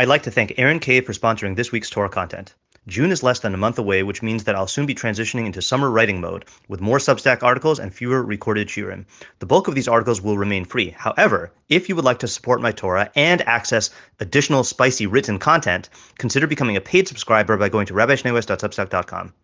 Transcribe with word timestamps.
I'd 0.00 0.08
like 0.08 0.22
to 0.22 0.30
thank 0.30 0.54
Aaron 0.56 0.78
Cave 0.78 1.04
for 1.04 1.12
sponsoring 1.12 1.56
this 1.56 1.72
week's 1.72 1.90
Torah 1.90 2.08
content. 2.08 2.54
June 2.86 3.10
is 3.10 3.22
less 3.22 3.40
than 3.40 3.52
a 3.52 3.58
month 3.58 3.78
away, 3.78 4.02
which 4.02 4.22
means 4.22 4.44
that 4.44 4.54
I'll 4.54 4.66
soon 4.66 4.86
be 4.86 4.94
transitioning 4.94 5.44
into 5.44 5.60
summer 5.60 5.90
writing 5.90 6.22
mode 6.22 6.46
with 6.68 6.80
more 6.80 6.96
Substack 6.96 7.42
articles 7.42 7.78
and 7.78 7.94
fewer 7.94 8.22
recorded 8.22 8.68
shiurim. 8.68 9.04
The 9.40 9.44
bulk 9.44 9.68
of 9.68 9.74
these 9.74 9.88
articles 9.88 10.22
will 10.22 10.38
remain 10.38 10.64
free. 10.64 10.88
However, 10.96 11.52
if 11.68 11.86
you 11.86 11.96
would 11.96 12.06
like 12.06 12.18
to 12.20 12.28
support 12.28 12.62
my 12.62 12.72
Torah 12.72 13.12
and 13.14 13.42
access 13.42 13.90
additional 14.20 14.64
spicy 14.64 15.06
written 15.06 15.38
content, 15.38 15.90
consider 16.16 16.46
becoming 16.46 16.78
a 16.78 16.80
paid 16.80 17.06
subscriber 17.06 17.58
by 17.58 17.68
going 17.68 17.84
to 17.84 17.92
rabbischneeweiss.substack.com. 17.92 19.34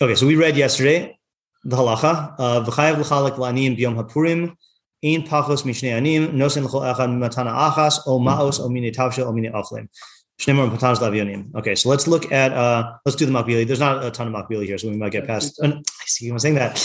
Okay, 0.00 0.14
so 0.14 0.26
we 0.26 0.36
read 0.36 0.56
yesterday 0.56 1.18
the 1.64 1.76
halacha 1.76 2.34
of 2.38 2.66
v'chayav 2.66 2.96
l'chalik 2.96 3.36
la'anim 3.36 3.76
b'yom 3.78 4.02
hapurim 4.02 4.56
ein 5.02 5.22
pachos 5.22 5.64
mishnei 5.64 5.96
anim 5.96 6.32
nosen 6.36 6.64
l'chol 6.64 6.82
echad 6.92 7.10
matana 7.10 7.52
achas 7.70 8.00
o 8.06 8.18
ma'os 8.18 8.60
o 8.60 8.68
mini 8.68 8.90
tavshel 8.90 9.26
o 9.26 9.32
mini 9.32 9.48
achlim. 9.48 9.88
Okay, 11.56 11.74
so 11.74 11.88
let's 11.88 12.06
look 12.06 12.30
at 12.30 12.52
uh 12.52 12.92
let's 13.04 13.16
do 13.16 13.26
the 13.26 13.32
makbili. 13.32 13.66
There's 13.66 13.80
not 13.80 14.04
a 14.04 14.10
ton 14.10 14.32
of 14.32 14.34
makbili 14.34 14.66
here, 14.66 14.78
so 14.78 14.88
we 14.88 14.96
might 14.96 15.10
get 15.10 15.26
past. 15.26 15.60
I 15.62 15.82
see 16.06 16.28
I'm 16.28 16.38
saying 16.38 16.54
that. 16.54 16.78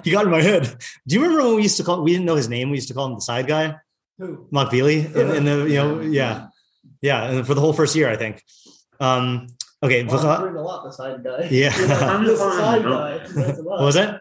he 0.04 0.12
got 0.12 0.24
in 0.24 0.30
my 0.30 0.40
head. 0.40 0.72
Do 1.06 1.14
you 1.16 1.20
remember 1.20 1.42
when 1.44 1.56
we 1.56 1.62
used 1.62 1.76
to 1.78 1.84
call? 1.84 2.02
We 2.02 2.12
didn't 2.12 2.26
know 2.26 2.36
his 2.36 2.48
name. 2.48 2.70
We 2.70 2.76
used 2.76 2.86
to 2.88 2.94
call 2.94 3.06
him 3.06 3.14
the 3.14 3.20
side 3.20 3.48
guy. 3.48 3.74
Who? 4.18 4.46
Makbili 4.52 5.14
in, 5.16 5.36
in 5.36 5.44
the 5.44 5.68
you 5.68 5.76
know 5.76 6.00
yeah 6.00 6.48
yeah 7.02 7.30
and 7.30 7.46
for 7.46 7.54
the 7.54 7.60
whole 7.60 7.72
first 7.72 7.96
year 7.96 8.08
I 8.08 8.16
think. 8.16 8.42
Um, 9.00 9.48
okay, 9.82 10.04
Well, 10.04 10.24
I'm 10.26 10.56
a 10.56 10.62
lot, 10.62 10.84
the 10.84 10.92
side 10.92 11.24
guy. 11.24 11.48
Yeah. 11.50 11.70
the 11.76 12.36
side 12.36 12.82
guy. 12.82 13.18
That's 13.18 13.58
a 13.58 13.62
lot. 13.62 13.78
what 13.80 13.86
was 13.86 13.94
that? 13.94 14.20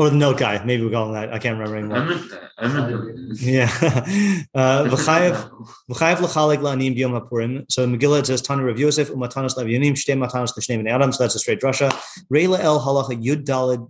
I'm 0.00 0.08
just 0.08 0.12
on 0.12 0.18
the 0.18 0.26
note 0.26 0.38
guy. 0.38 0.56
Or 0.56 0.58
the 0.58 0.60
note 0.60 0.60
guy? 0.60 0.64
Maybe 0.64 0.84
we 0.84 0.90
call 0.90 1.06
him 1.08 1.12
that. 1.14 1.32
I 1.32 1.38
can't 1.38 1.58
remember 1.58 1.76
anymore. 1.76 2.04
meant 2.04 2.30
that. 2.30 2.50
I 2.58 2.68
meant 2.68 2.88
that. 2.88 3.40
Yeah. 3.40 4.44
Uh, 4.54 4.84
v'chayev 4.84 5.50
V'chayev 5.90 6.20
l'chalik 6.20 6.58
la'anim 6.58 6.96
b'yom 6.96 7.20
hapurim. 7.20 7.70
So 7.70 7.84
in 7.84 7.96
Megillah 7.96 8.20
it 8.20 8.26
says 8.26 8.42
Tanu 8.42 8.66
Rav 8.66 8.78
Yosef 8.78 9.10
umatanos 9.10 9.56
l'avyonim 9.56 9.92
shtei 9.92 10.16
matanos 10.16 10.56
l'shnei 10.56 10.82
b'nei 10.82 10.90
Adam. 10.90 11.12
So 11.12 11.24
that's 11.24 11.34
a 11.34 11.38
straight 11.38 11.60
drasha. 11.60 11.90
Reila 12.32 12.58
el 12.58 12.80
halacha 12.80 13.22
yud 13.22 13.44
dalid. 13.44 13.88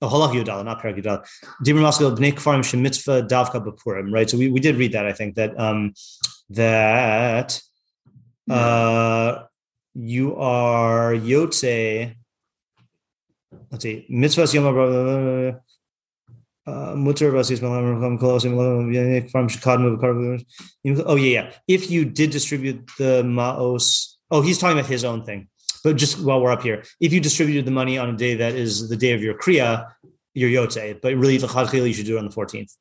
Oh, 0.00 0.08
halach 0.08 0.32
yud 0.32 0.46
dalid, 0.46 0.64
not 0.64 0.82
parak 0.82 0.96
yud 0.96 1.04
dalid. 1.04 1.26
Dibur 1.64 1.82
maskal 1.82 2.16
b'nei 2.16 2.32
kfarim 2.32 2.62
shemitzvah 2.62 3.28
davka 3.28 3.64
b'purim. 3.64 4.12
Right. 4.12 4.28
So 4.28 4.36
we, 4.38 4.50
we 4.50 4.60
did 4.60 4.76
read 4.76 4.92
that. 4.92 5.06
I 5.06 5.12
think 5.12 5.36
that 5.36 5.58
um 5.60 5.94
that 6.50 7.60
uh 8.50 9.42
you 9.94 10.36
are 10.36 11.12
yotze. 11.12 12.16
Let's 13.72 13.84
see. 13.84 14.06
Mitzvahs 14.10 14.52
yom 14.52 14.64
ha- 14.64 15.58
uh, 16.64 16.94
mutter 16.94 17.30
from 19.30 19.48
Chicago. 19.48 20.38
Oh 21.06 21.16
yeah, 21.16 21.40
yeah. 21.40 21.52
If 21.66 21.90
you 21.90 22.04
did 22.04 22.30
distribute 22.30 22.88
the 22.98 23.24
maos, 23.24 24.18
oh, 24.30 24.42
he's 24.42 24.58
talking 24.58 24.78
about 24.78 24.90
his 24.90 25.04
own 25.04 25.24
thing. 25.24 25.48
But 25.82 25.96
just 25.96 26.20
while 26.22 26.40
we're 26.40 26.52
up 26.52 26.62
here, 26.62 26.84
if 27.00 27.12
you 27.12 27.20
distributed 27.20 27.64
the 27.64 27.72
money 27.72 27.98
on 27.98 28.10
a 28.10 28.16
day 28.16 28.36
that 28.36 28.54
is 28.54 28.88
the 28.90 28.96
day 28.96 29.12
of 29.12 29.22
your 29.22 29.34
kriya, 29.34 29.90
your 30.34 30.50
yotze. 30.50 31.00
But 31.00 31.16
really, 31.16 31.38
the 31.38 31.82
you 31.86 31.92
should 31.94 32.06
do 32.06 32.16
it 32.16 32.18
on 32.18 32.26
the 32.26 32.30
fourteenth. 32.30 32.72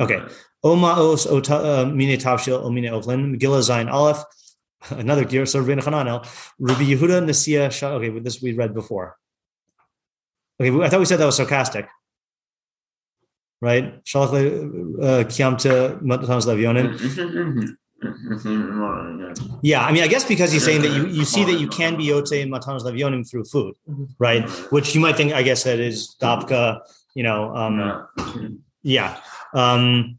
Okay. 0.00 0.22
O 0.62 0.76
maos 0.76 1.26
o 1.26 1.40
ta- 1.40 1.80
uh, 1.80 1.84
mine 1.86 2.16
tavshil 2.16 2.62
o 2.62 2.70
mine 2.70 2.84
oflin 2.84 3.36
Megillah 3.36 3.60
Zayin 3.68 3.92
Aleph. 3.92 4.22
Another 4.90 5.24
gear. 5.24 5.44
So 5.44 5.58
Rabbi 5.58 5.74
Rabbi 5.80 6.84
Yehuda 6.84 7.24
Nasiya. 7.24 7.82
Okay, 7.82 8.18
this 8.20 8.40
we 8.40 8.52
read 8.52 8.72
before. 8.72 9.16
Okay, 10.60 10.84
I 10.84 10.88
thought 10.88 11.00
we 11.00 11.06
said 11.06 11.18
that 11.18 11.26
was 11.26 11.36
sarcastic 11.36 11.86
right? 13.60 14.04
Shalach 14.04 14.30
uh, 14.30 15.24
kiyamta 15.24 16.00
matanos 16.02 16.46
levionim. 16.46 17.76
Yeah, 19.62 19.84
I 19.84 19.90
mean, 19.92 20.02
I 20.02 20.06
guess 20.06 20.24
because 20.24 20.52
he's 20.52 20.64
saying 20.64 20.82
that 20.82 20.90
you, 20.90 21.06
you 21.06 21.24
see 21.24 21.44
that 21.44 21.58
you 21.58 21.68
can 21.68 21.96
be 21.96 22.06
mm-hmm. 22.06 22.18
yote 22.18 22.48
matanos 22.48 22.82
levionim 22.82 23.28
through 23.28 23.44
food, 23.44 23.74
mm-hmm. 23.88 24.04
right? 24.18 24.48
Which 24.70 24.94
you 24.94 25.00
might 25.00 25.16
think, 25.16 25.32
I 25.32 25.42
guess, 25.42 25.64
that 25.64 25.78
is 25.78 26.14
davka, 26.20 26.80
you 27.14 27.22
know, 27.22 27.56
um, 27.56 28.08
yeah. 28.82 29.18
Um, 29.54 30.18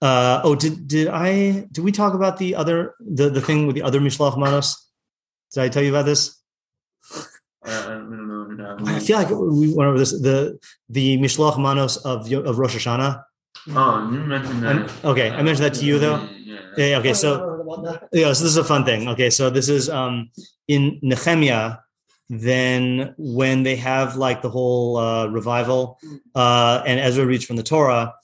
uh, 0.00 0.40
oh, 0.44 0.54
did 0.54 0.86
did 0.88 1.08
I 1.08 1.66
did 1.72 1.84
we 1.84 1.92
talk 1.92 2.14
about 2.14 2.38
the 2.38 2.54
other 2.54 2.94
the 3.00 3.28
the 3.28 3.40
thing 3.40 3.66
with 3.66 3.74
the 3.74 3.82
other 3.82 4.00
mishlach 4.00 4.38
manos? 4.38 4.88
Did 5.52 5.64
I 5.64 5.68
tell 5.68 5.82
you 5.82 5.90
about 5.90 6.06
this? 6.06 6.40
Uh, 7.62 7.99
I 8.86 8.98
feel 9.00 9.16
like 9.18 9.30
we 9.30 9.74
went 9.74 9.88
over 9.88 9.98
this 9.98 10.12
the 10.12 10.58
the 10.88 11.18
mishlach 11.18 11.58
manos 11.58 11.96
of 11.98 12.30
of 12.32 12.58
Rosh 12.58 12.76
Hashanah. 12.76 13.24
Oh, 13.74 14.10
you 14.10 14.20
mentioned 14.20 14.62
that. 14.62 14.90
Okay, 15.04 15.30
I 15.30 15.42
mentioned 15.42 15.66
that 15.66 15.74
to 15.74 15.84
you 15.84 15.98
though. 15.98 16.26
Yeah. 16.44 16.58
Yeah, 16.76 16.98
okay, 16.98 17.14
so 17.14 17.36
never 17.36 17.50
heard 17.50 17.60
about 17.60 17.84
that. 17.84 18.08
yeah, 18.12 18.32
so 18.32 18.44
this 18.44 18.52
is 18.52 18.56
a 18.56 18.64
fun 18.64 18.84
thing. 18.84 19.08
Okay, 19.08 19.30
so 19.30 19.50
this 19.50 19.68
is 19.68 19.88
um 19.88 20.30
in 20.68 20.98
Nehemiah. 21.02 21.78
Then 22.32 23.14
when 23.18 23.64
they 23.64 23.74
have 23.74 24.14
like 24.16 24.40
the 24.40 24.48
whole 24.50 24.96
uh, 24.96 25.26
revival, 25.26 25.98
uh, 26.34 26.80
and 26.86 27.00
Ezra 27.00 27.26
reads 27.26 27.44
from 27.44 27.56
the 27.56 27.64
Torah, 27.64 28.14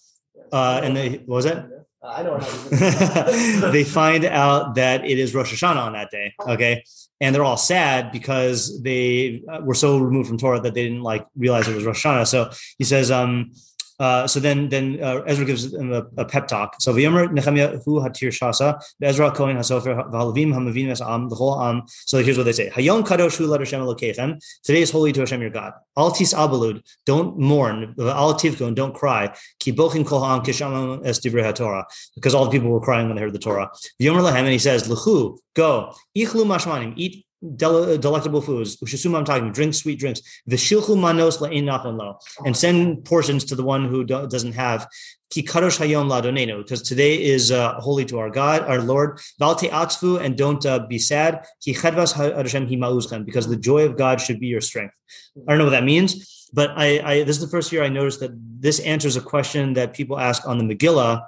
uh, 0.52 0.80
and 0.82 0.96
they 0.96 1.08
what 1.26 1.36
was 1.42 1.44
it? 1.44 1.58
I 2.06 2.22
know 2.22 2.38
happened. 2.38 3.74
they 3.74 3.84
find 3.84 4.24
out 4.24 4.76
that 4.76 5.04
it 5.04 5.18
is 5.18 5.34
Rosh 5.34 5.52
Hashanah 5.52 5.76
on 5.76 5.92
that 5.92 6.10
day. 6.10 6.34
Okay, 6.40 6.84
and 7.20 7.34
they're 7.34 7.44
all 7.44 7.56
sad 7.56 8.12
because 8.12 8.82
they 8.82 9.42
uh, 9.50 9.60
were 9.62 9.74
so 9.74 9.98
removed 9.98 10.28
from 10.28 10.38
Torah 10.38 10.60
that 10.60 10.74
they 10.74 10.84
didn't 10.84 11.02
like 11.02 11.26
realize 11.36 11.68
it 11.68 11.74
was 11.74 11.84
Rosh 11.84 12.04
Hashanah. 12.04 12.26
So 12.26 12.50
he 12.78 12.84
says, 12.84 13.10
um, 13.10 13.52
uh, 13.98 14.26
so 14.26 14.40
then 14.40 14.68
then 14.68 15.02
uh, 15.02 15.22
Ezra 15.26 15.44
gives 15.44 15.70
them 15.72 15.92
a, 15.92 16.06
a 16.16 16.24
pep 16.24 16.48
talk. 16.48 16.80
So 16.80 16.92
v'yomer 16.92 17.32
Nehemiah 17.32 17.78
hu 17.84 18.00
hatir 18.00 18.28
shasa 18.28 18.82
Ezra 19.02 19.30
Kohen 19.30 19.56
hasofer 19.56 20.10
v'halavim 20.10 20.52
hamavim 20.52 20.90
es 20.90 21.00
am 21.00 21.28
the 21.28 21.34
whole 21.34 21.60
am. 21.62 21.82
So 21.86 22.22
here's 22.22 22.36
what 22.36 22.44
they 22.44 22.52
say: 22.52 22.70
Hayom 22.70 23.04
kadosh 23.04 23.36
hu 23.36 23.50
Hashem 23.50 23.80
elokechem. 23.80 24.38
Today 24.62 24.82
is 24.82 24.90
holy 24.90 25.12
to 25.12 25.20
Hashem 25.20 25.40
your 25.40 25.50
God. 25.50 25.72
Al 25.96 26.10
tis 26.10 26.34
abalud. 26.34 26.82
Don't 27.06 27.38
mourn. 27.38 27.94
Al 27.98 28.34
tivkon. 28.34 28.74
Don't 28.74 28.94
cry. 28.94 29.34
Ki 29.58 29.72
bochim 29.72 30.06
kol 30.06 30.20
ha'am 30.20 30.42
kishamam 30.42 31.04
es 31.04 31.20
divrei 31.20 31.44
haTorah. 31.44 31.84
Because 32.14 32.34
all 32.34 32.44
the 32.44 32.50
people 32.50 32.70
were 32.70 32.80
crying 32.80 33.06
when 33.06 33.16
they 33.16 33.22
heard 33.22 33.32
the 33.32 33.38
Torah. 33.38 33.70
V'yomer 34.00 34.22
lahem 34.22 34.40
and 34.40 34.48
he 34.48 34.58
says, 34.58 34.88
L'chu, 34.88 35.38
go. 35.54 35.94
Ichlu 36.16 36.44
mashmanim. 36.44 36.92
Eat 36.96 37.26
del- 37.56 37.98
delectable 37.98 38.40
foods. 38.40 38.76
Ushasum 38.78 39.16
I'm 39.16 39.24
talking. 39.24 39.52
Drink 39.52 39.74
sweet 39.74 39.98
drinks. 39.98 40.22
V'shilchu 40.48 40.98
manos 40.98 41.40
lo. 41.40 42.18
And 42.44 42.56
send 42.56 43.04
portions 43.04 43.44
to 43.46 43.54
the 43.54 43.64
one 43.64 43.88
who 43.88 44.04
do- 44.04 44.26
doesn't 44.26 44.52
have. 44.52 44.86
Ki 45.30 45.42
kadosh 45.42 45.78
hayom 45.78 46.08
ladonenu. 46.10 46.62
Because 46.62 46.82
today 46.82 47.22
is 47.22 47.50
uh, 47.50 47.74
holy 47.80 48.04
to 48.06 48.18
our 48.18 48.30
God, 48.30 48.62
our 48.62 48.80
Lord. 48.80 49.18
Valte 49.40 49.68
atzfu 49.70 50.20
and 50.20 50.36
don't 50.36 50.64
uh, 50.64 50.86
be 50.86 50.98
sad. 50.98 51.44
Ki 51.62 51.74
chedvas 51.74 52.12
Hashem 52.14 52.68
himauzchem. 52.68 53.24
Because 53.24 53.48
the 53.48 53.56
joy 53.56 53.84
of 53.84 53.96
God 53.96 54.20
should 54.20 54.40
be 54.40 54.46
your 54.46 54.60
strength. 54.60 54.94
I 55.36 55.50
don't 55.50 55.58
know 55.58 55.64
what 55.64 55.70
that 55.70 55.84
means, 55.84 56.48
but 56.52 56.70
I, 56.76 57.00
I 57.04 57.22
this 57.24 57.36
is 57.36 57.42
the 57.42 57.48
first 57.48 57.70
year 57.70 57.82
I 57.82 57.88
noticed 57.88 58.20
that 58.20 58.30
this 58.34 58.80
answers 58.80 59.16
a 59.16 59.20
question 59.20 59.74
that 59.74 59.92
people 59.92 60.18
ask 60.18 60.48
on 60.48 60.58
the 60.58 60.64
Megillah, 60.64 61.26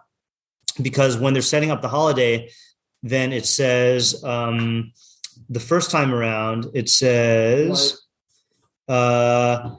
because 0.80 1.18
when 1.18 1.32
they're 1.34 1.42
setting 1.42 1.70
up 1.70 1.82
the 1.82 1.88
holiday, 1.88 2.50
then 3.02 3.32
it 3.32 3.46
says 3.46 4.24
um, 4.24 4.92
the 5.48 5.60
first 5.60 5.90
time 5.90 6.12
around 6.12 6.70
it 6.74 6.88
says 6.88 8.00
uh, 8.88 9.76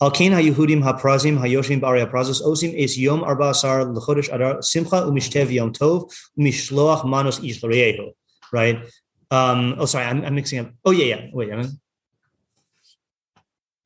Al 0.00 0.12
kain 0.12 0.30
haYehudim 0.32 0.82
haprazim 0.82 1.38
hayoshim 1.38 1.80
b'ari 1.80 2.06
haprazos 2.06 2.40
osim 2.42 2.72
es 2.76 2.96
yom 2.96 3.24
arba 3.24 3.50
asar 3.50 3.84
lechodesh 3.84 4.32
adar 4.32 4.62
simcha 4.62 5.02
umishtev 5.02 5.50
yom 5.50 5.72
tov 5.72 6.12
umishloach 6.38 7.04
manos 7.04 7.42
ish. 7.42 7.60
Right. 8.52 8.78
Um, 9.30 9.74
oh, 9.78 9.86
sorry, 9.86 10.06
I'm, 10.06 10.24
I'm 10.24 10.34
mixing 10.34 10.58
up. 10.60 10.70
Oh, 10.84 10.90
yeah, 10.90 11.04
yeah. 11.04 11.26
Wait, 11.32 11.52
I'm. 11.52 11.80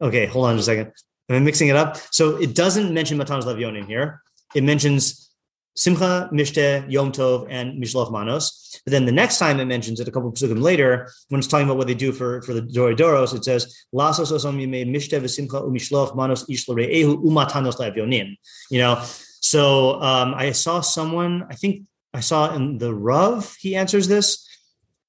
Okay, 0.01 0.27
hold 0.27 0.47
on 0.47 0.57
just 0.57 0.69
a 0.69 0.73
second. 0.73 0.93
I'm 1.29 1.45
mixing 1.45 1.69
it 1.69 1.77
up. 1.77 1.97
So 2.11 2.37
it 2.37 2.55
doesn't 2.55 2.93
mention 2.93 3.19
Matanos 3.19 3.45
Levionim 3.45 3.87
here. 3.87 4.23
It 4.55 4.63
mentions 4.63 5.31
Simcha, 5.75 6.29
Mishte, 6.33 6.91
Yom 6.91 7.13
Tov, 7.13 7.47
and 7.49 7.83
Mishloch 7.83 8.11
Manos. 8.11 8.81
But 8.85 8.91
then 8.93 9.07
the 9.07 9.13
next 9.13 9.39
time 9.39 9.59
it 9.61 9.65
mentions 9.65 10.01
it, 10.01 10.09
a 10.09 10.11
couple 10.11 10.29
of 10.29 10.35
psukim 10.35 10.61
later, 10.61 11.11
when 11.29 11.39
it's 11.39 11.49
talking 11.49 11.67
about 11.67 11.79
what 11.79 11.87
they 11.87 11.95
do 11.95 12.13
for, 12.13 12.43
for 12.43 12.53
the 12.53 12.61
Dori 12.61 12.95
Doros, 12.95 13.35
it 13.35 13.45
says, 13.45 13.85
Lasos 13.95 14.33
osom 14.33 14.59
yimei 14.59 14.87
Mishte 14.87 15.21
v'simcha 15.21 15.63
umishloch 15.63 16.15
manos 16.15 16.49
ish 16.49 16.69
l're'ehu 16.69 17.23
umatanos 17.25 17.79
levionim. 17.79 18.37
You 18.71 18.79
know, 18.79 19.03
so 19.41 20.01
um, 20.03 20.35
I 20.35 20.53
saw 20.53 20.81
someone, 20.81 21.47
I 21.51 21.55
think 21.55 21.85
I 22.15 22.21
saw 22.21 22.55
in 22.55 22.79
the 22.79 22.95
Rav, 22.95 23.57
he 23.59 23.75
answers 23.75 24.09
this, 24.09 24.47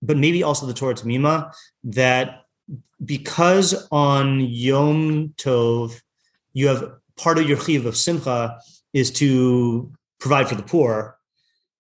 but 0.01 0.17
maybe 0.17 0.43
also 0.43 0.65
the 0.65 0.73
Torah 0.73 0.95
Tamima, 0.95 1.53
that 1.83 2.43
because 3.03 3.87
on 3.91 4.39
Yom 4.39 5.33
Tov, 5.37 5.99
you 6.53 6.67
have 6.67 6.93
part 7.17 7.37
of 7.37 7.47
your 7.47 7.59
chiv 7.59 7.85
of 7.85 7.97
simcha 7.97 8.59
is 8.93 9.11
to 9.11 9.91
provide 10.23 10.47
for 10.49 10.57
the 10.61 10.67
poor. 10.75 10.93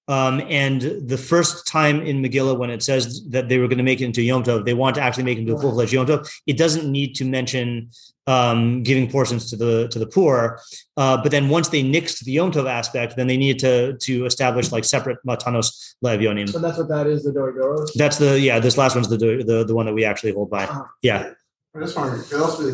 Um, 0.09 0.35
and 0.63 0.81
the 1.13 1.17
first 1.17 1.65
time 1.65 1.97
in 2.09 2.21
Megillah, 2.21 2.57
when 2.61 2.69
it 2.69 2.83
says 2.83 3.03
that 3.29 3.47
they 3.47 3.57
were 3.57 3.69
going 3.71 3.83
to 3.83 3.89
make 3.91 4.01
it 4.01 4.05
into 4.05 4.21
Yom 4.21 4.43
Tov, 4.43 4.65
they 4.65 4.73
want 4.73 4.95
to 4.97 5.01
actually 5.01 5.23
make 5.23 5.37
it 5.37 5.43
into 5.43 5.55
a 5.55 5.59
full 5.61 5.71
fledged 5.71 5.93
Yom 5.93 6.05
Tov. 6.05 6.19
It 6.45 6.57
doesn't 6.57 6.85
need 6.97 7.15
to 7.19 7.23
mention 7.37 7.89
um, 8.27 8.83
giving 8.83 9.09
portions 9.09 9.49
to 9.51 9.55
the 9.55 9.87
to 9.93 9.97
the 10.03 10.05
poor. 10.17 10.59
Uh, 10.97 11.15
but 11.23 11.31
then 11.31 11.47
once 11.47 11.69
they 11.69 11.83
nixed 11.95 12.25
the 12.25 12.33
Yom 12.33 12.51
Tov 12.51 12.67
aspect, 12.69 13.15
then 13.15 13.27
they 13.27 13.37
needed 13.37 13.59
to 13.65 13.73
to 14.07 14.25
establish 14.25 14.73
like 14.75 14.83
separate 14.83 15.19
matanos 15.25 15.95
le'avyonim. 16.03 16.49
So 16.49 16.59
that's 16.59 16.77
what 16.77 16.89
that 16.89 17.07
is, 17.07 17.23
the 17.23 17.31
Dorigoros. 17.31 17.93
That's 17.93 18.17
the 18.17 18.37
yeah. 18.47 18.59
This 18.59 18.77
last 18.77 18.95
one's 18.95 19.07
the 19.07 19.17
the 19.51 19.63
the 19.69 19.75
one 19.79 19.85
that 19.85 19.95
we 19.99 20.03
actually 20.03 20.33
hold 20.33 20.49
by. 20.49 20.65
Uh-huh. 20.65 20.83
Yeah. 21.01 21.31
I 21.75 21.79
just 21.79 21.95
wondering, 21.97 22.23
could 22.23 22.41
also 22.41 22.73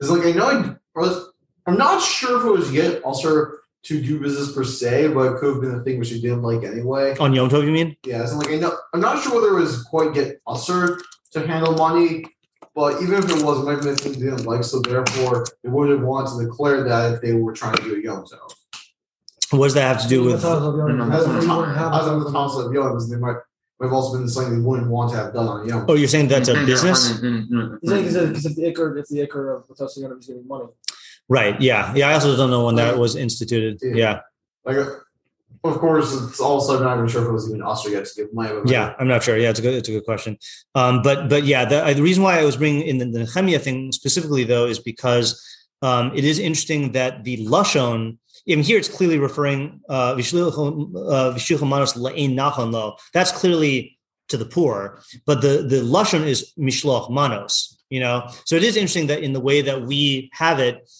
like 0.00 0.26
I 0.26 0.32
know 0.32 0.48
I 0.96 0.98
was, 0.98 1.14
I'm 1.66 1.78
not 1.78 2.02
sure 2.02 2.40
if 2.40 2.44
it 2.46 2.50
was 2.50 2.72
yet 2.72 3.02
also 3.02 3.28
to 3.84 4.00
do 4.00 4.20
business 4.20 4.52
per 4.52 4.64
se, 4.64 5.08
but 5.08 5.32
it 5.32 5.38
could 5.38 5.54
have 5.54 5.60
been 5.60 5.74
a 5.74 5.82
thing 5.82 5.98
which 5.98 6.10
you 6.10 6.20
didn't 6.20 6.42
like 6.42 6.62
anyway. 6.62 7.16
On 7.18 7.32
Yom 7.32 7.48
Tov, 7.48 7.64
you 7.64 7.72
mean? 7.72 7.96
Yeah, 8.06 8.24
so 8.26 8.36
like 8.36 8.50
I 8.50 8.56
know, 8.56 8.76
I'm 8.94 9.00
not 9.00 9.22
sure 9.22 9.34
whether 9.34 9.56
it 9.56 9.60
was 9.60 9.82
quite 9.84 10.14
yet 10.14 10.36
usher 10.46 11.00
to 11.32 11.46
handle 11.46 11.74
money, 11.74 12.24
but 12.74 13.02
even 13.02 13.14
if 13.14 13.24
it 13.28 13.44
was, 13.44 13.60
it 13.60 13.64
might 13.64 13.72
have 13.72 13.82
been 13.82 13.94
a 13.94 13.96
thing 13.96 14.12
they 14.12 14.30
didn't 14.30 14.44
like, 14.44 14.64
so 14.64 14.80
therefore 14.80 15.44
they 15.62 15.68
would 15.68 15.90
have 15.90 16.02
wanted 16.02 16.38
to 16.38 16.44
declare 16.46 16.84
that 16.84 17.14
if 17.14 17.20
they 17.20 17.32
were 17.32 17.52
trying 17.52 17.74
to 17.76 17.82
do 17.82 17.96
a 17.96 18.02
Yom 18.02 18.24
Tov. 18.24 18.54
What 19.50 19.66
does 19.66 19.74
that 19.74 19.82
have 19.82 20.02
to 20.02 20.08
do 20.08 20.24
with? 20.24 20.36
As 20.36 20.44
on 20.44 22.20
the 22.20 22.30
concept 22.30 22.68
of 22.68 22.72
Yom, 22.72 23.10
they 23.10 23.16
might 23.16 23.36
might 23.82 23.88
have 23.88 23.94
also 23.94 24.16
been 24.16 24.28
something 24.28 24.60
they 24.60 24.64
wouldn't 24.64 24.88
want 24.88 25.10
to 25.10 25.16
have 25.16 25.34
done 25.34 25.48
on 25.48 25.68
Yom. 25.68 25.86
Oh, 25.88 25.94
you're 25.94 26.06
saying 26.06 26.28
that's 26.28 26.48
a 26.48 26.54
mm-hmm. 26.54 26.66
business, 26.66 27.14
mm-hmm. 27.14 27.54
Mm-hmm. 27.54 27.96
He's 27.96 28.12
saying 28.12 28.28
because 28.28 28.46
if 28.46 28.54
the 28.54 28.62
Iker, 28.62 28.98
if 28.98 29.08
the 29.08 29.26
Iker 29.26 29.56
of 29.56 29.66
the 29.66 29.74
Tosin 29.74 30.18
is 30.18 30.26
getting 30.26 30.46
money. 30.46 30.66
Right? 31.32 31.58
Yeah, 31.60 31.94
yeah. 31.94 32.10
I 32.10 32.14
also 32.14 32.36
don't 32.36 32.50
know 32.50 32.66
when 32.66 32.76
that 32.76 32.98
was 32.98 33.16
instituted. 33.16 33.78
Yeah, 33.82 34.20
Like, 34.64 34.76
uh, 34.76 34.90
of 35.64 35.78
course, 35.78 36.12
it's 36.12 36.40
also 36.40 36.82
not 36.82 36.98
even 36.98 37.08
sure 37.08 37.22
if 37.22 37.28
it 37.28 37.32
was 37.32 37.48
even 37.48 37.60
yet 37.92 38.04
to 38.04 38.14
give. 38.16 38.28
But 38.34 38.68
yeah. 38.68 38.94
I'm 38.98 39.08
not 39.08 39.22
sure. 39.22 39.36
Yeah, 39.38 39.50
it's 39.50 39.60
a 39.60 39.62
good, 39.62 39.74
it's 39.74 39.88
a 39.88 39.92
good 39.92 40.04
question. 40.04 40.38
Um, 40.74 41.02
but 41.02 41.28
but 41.28 41.44
yeah, 41.44 41.64
the, 41.64 41.94
the 41.94 42.02
reason 42.02 42.22
why 42.22 42.38
I 42.38 42.44
was 42.44 42.56
bringing 42.56 42.82
in 42.82 42.98
the, 42.98 43.06
the 43.06 43.24
Nehemiah 43.24 43.60
thing 43.60 43.92
specifically 43.92 44.44
though 44.44 44.66
is 44.66 44.78
because 44.78 45.28
um, 45.80 46.12
it 46.14 46.24
is 46.24 46.38
interesting 46.38 46.92
that 46.92 47.24
the 47.24 47.46
lashon. 47.46 48.18
I 48.50 48.56
mean, 48.56 48.64
here 48.64 48.76
it's 48.76 48.88
clearly 48.88 49.18
referring 49.18 49.80
uh, 49.88 50.16
"V'shilchim 50.16 51.68
manos 51.68 51.94
le'ein 51.94 52.34
nachon 52.34 52.72
lo." 52.72 52.96
That's 53.14 53.30
clearly 53.30 53.98
to 54.28 54.36
the 54.36 54.46
poor, 54.46 55.00
but 55.26 55.42
the 55.42 55.54
the 55.62 55.80
lashon 55.96 56.26
is 56.26 56.52
mishloch 56.58 57.08
manos. 57.08 57.78
You 57.88 58.00
know, 58.00 58.28
so 58.46 58.56
it 58.56 58.64
is 58.64 58.76
interesting 58.76 59.06
that 59.08 59.22
in 59.22 59.32
the 59.32 59.44
way 59.48 59.62
that 59.62 59.82
we 59.82 60.30
have 60.32 60.58
it, 60.58 60.90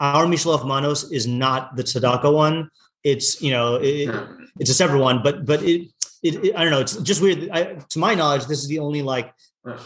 our 0.00 0.26
mishloch 0.26 0.66
manos 0.66 1.10
is 1.12 1.26
not 1.26 1.76
the 1.76 1.82
tzedakah 1.82 2.32
one. 2.32 2.70
It's 3.04 3.40
you 3.40 3.50
know 3.52 3.76
it, 3.76 4.10
it's 4.58 4.70
a 4.70 4.74
separate 4.74 5.00
one, 5.00 5.22
but 5.22 5.46
but 5.46 5.62
it, 5.62 5.88
it, 6.22 6.44
it 6.44 6.56
I 6.56 6.64
don't 6.64 6.72
know. 6.72 6.80
It's 6.80 6.96
just 6.96 7.22
weird. 7.22 7.48
I, 7.50 7.74
to 7.74 7.98
my 7.98 8.14
knowledge, 8.14 8.46
this 8.46 8.60
is 8.60 8.68
the 8.68 8.78
only 8.78 9.02
like 9.02 9.32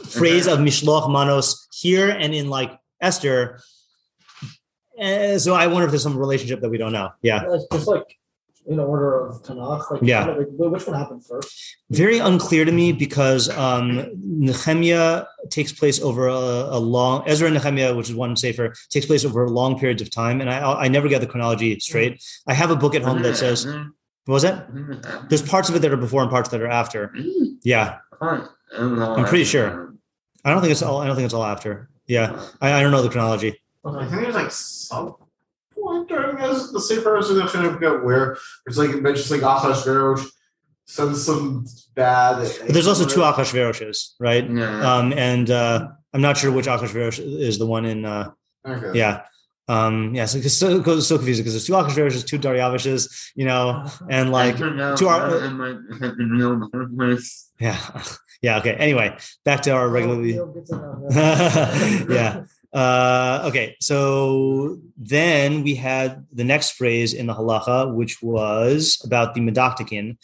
phrase 0.09 0.47
of 0.47 0.59
mishloch 0.61 1.11
manos 1.11 1.69
here 1.73 2.11
and 2.11 2.35
in 2.35 2.49
like 2.49 2.79
Esther. 3.01 3.61
Uh, 5.01 5.39
so 5.39 5.55
I 5.55 5.67
wonder 5.67 5.87
if 5.87 5.91
there's 5.91 6.05
some 6.05 6.17
relationship 6.17 6.61
that 6.61 6.71
we 6.71 6.79
don't 6.79 6.93
know. 6.93 7.11
Yeah, 7.21 7.45
It's 7.49 7.67
just 7.73 7.89
like 7.89 8.17
in 8.67 8.81
order 8.81 9.27
of 9.27 9.43
Tanakh. 9.43 9.91
Like, 9.91 10.03
Yeah. 10.03 10.25
like, 10.27 10.49
which 10.51 10.87
one 10.87 10.97
happened 10.97 11.25
first? 11.25 11.75
very 11.91 12.19
unclear 12.19 12.65
to 12.65 12.73
me 12.73 12.93
because 12.93 13.49
um, 13.51 14.11
Nehemiah 14.17 15.25
takes 15.51 15.73
place 15.73 16.01
over 16.01 16.29
a, 16.29 16.33
a 16.33 16.79
long 16.79 17.23
Ezra 17.27 17.47
and 17.47 17.55
Nehemiah, 17.55 17.95
which 17.95 18.09
is 18.09 18.15
one 18.15 18.37
safer, 18.37 18.75
takes 18.91 19.07
place 19.07 19.25
over 19.25 19.49
long 19.49 19.79
periods 19.79 20.01
of 20.01 20.11
time, 20.11 20.41
and 20.41 20.51
I 20.51 20.85
I 20.85 20.89
never 20.89 21.09
get 21.09 21.21
the 21.21 21.27
chronology 21.27 21.79
straight. 21.81 22.15
Mm-hmm. 22.15 22.51
I 22.51 22.55
have 22.55 22.71
a 22.71 22.77
book 22.77 22.95
at 22.95 23.03
home 23.03 23.23
that 23.23 23.37
says 23.37 23.67
mm-hmm. 23.67 23.89
what 24.25 24.35
was 24.35 24.43
that? 24.43 24.73
Mm-hmm. 24.73 25.29
There's 25.29 25.43
parts 25.43 25.69
of 25.69 25.77
it 25.77 25.81
that 25.81 25.93
are 25.93 25.97
before 25.97 26.23
and 26.23 26.31
parts 26.31 26.49
that 26.51 26.61
are 26.61 26.69
after. 26.69 27.15
Yeah, 27.63 27.99
I'm 28.21 29.25
pretty 29.27 29.45
sure. 29.45 29.95
I 30.45 30.51
don't 30.51 30.61
think 30.61 30.73
it's 30.73 30.83
all. 30.83 31.01
I 31.01 31.07
don't 31.07 31.17
think 31.17 31.27
it's 31.27 31.35
all 31.35 31.45
after. 31.45 31.91
Yeah, 32.07 32.33
uh-huh. 32.33 32.51
I, 32.61 32.73
I 32.73 32.83
don't 32.83 32.93
know 32.93 33.03
the 33.03 33.11
chronology. 33.11 33.61
I 33.85 34.07
think 34.07 34.23
there's 34.23 34.35
like 34.35 34.51
some 34.51 35.17
point 36.45 36.57
during 36.57 36.73
this, 36.73 36.73
the 36.73 36.81
same 36.95 37.03
person 37.03 37.41
I 37.41 37.47
kind 37.49 37.67
of 37.67 37.73
forget 37.75 38.03
where 38.05 38.37
it's 38.67 38.79
like 38.79 38.91
it 38.91 39.03
mentions 39.03 39.31
like 39.31 39.41
Achashverosh 39.41 40.27
sends 40.87 41.25
some 41.25 41.67
bad. 41.95 42.37
But 42.61 42.69
there's 42.69 42.87
also 42.89 43.07
two 43.07 43.21
Achashveroshes, 43.21 44.13
right? 44.21 44.49
Yeah. 44.51 44.95
Um, 44.97 45.13
and 45.13 45.51
uh, 45.51 45.89
I'm 46.13 46.21
not 46.21 46.37
sure 46.37 46.53
which 46.53 46.67
Achashverosh 46.67 47.19
is 47.21 47.59
the 47.59 47.67
one 47.67 47.85
in. 47.85 48.05
Uh, 48.05 48.31
Okay. 48.67 48.99
yeah. 48.99 49.23
Um, 49.69 50.15
yeah, 50.15 50.25
so 50.25 50.39
it's 50.39 50.55
so, 50.55 50.83
so, 50.83 51.01
so 51.01 51.17
confusing 51.19 51.43
because 51.45 51.53
there's 51.53 51.67
two 51.67 51.73
Achashveroshes, 51.75 52.27
two 52.27 52.39
Daryavishes, 52.39 53.31
you 53.35 53.45
know, 53.45 53.87
and 54.11 54.31
like, 54.33 54.57
to 54.57 55.09
our- 55.09 55.37
it 55.45 55.51
might 55.51 55.77
have 56.01 56.17
been 56.17 56.31
real 56.31 56.53
in 56.53 56.61
the 56.61 56.69
first 56.73 56.97
place. 56.97 57.51
yeah, 57.61 57.79
yeah. 58.43 58.59
Okay. 58.59 58.73
Anyway, 58.75 59.17
back 59.45 59.61
to 59.63 59.71
our 59.73 59.89
regularly. 59.89 60.33
Neil 60.33 60.47
gets 60.47 60.71
it 60.71 60.77
now, 60.77 61.03
Yeah. 62.15 62.45
Uh, 62.75 63.45
okay, 63.47 63.77
so 63.81 64.79
then 64.97 65.63
we 65.63 65.75
had 65.77 66.27
the 66.33 66.43
next 66.45 66.73
phrase 66.73 67.15
in 67.15 67.27
the 67.27 67.35
halacha, 67.35 67.95
which 67.95 68.21
was 68.21 69.01
about 69.05 69.35
the 69.35 69.41
medaktikin. 69.41 70.17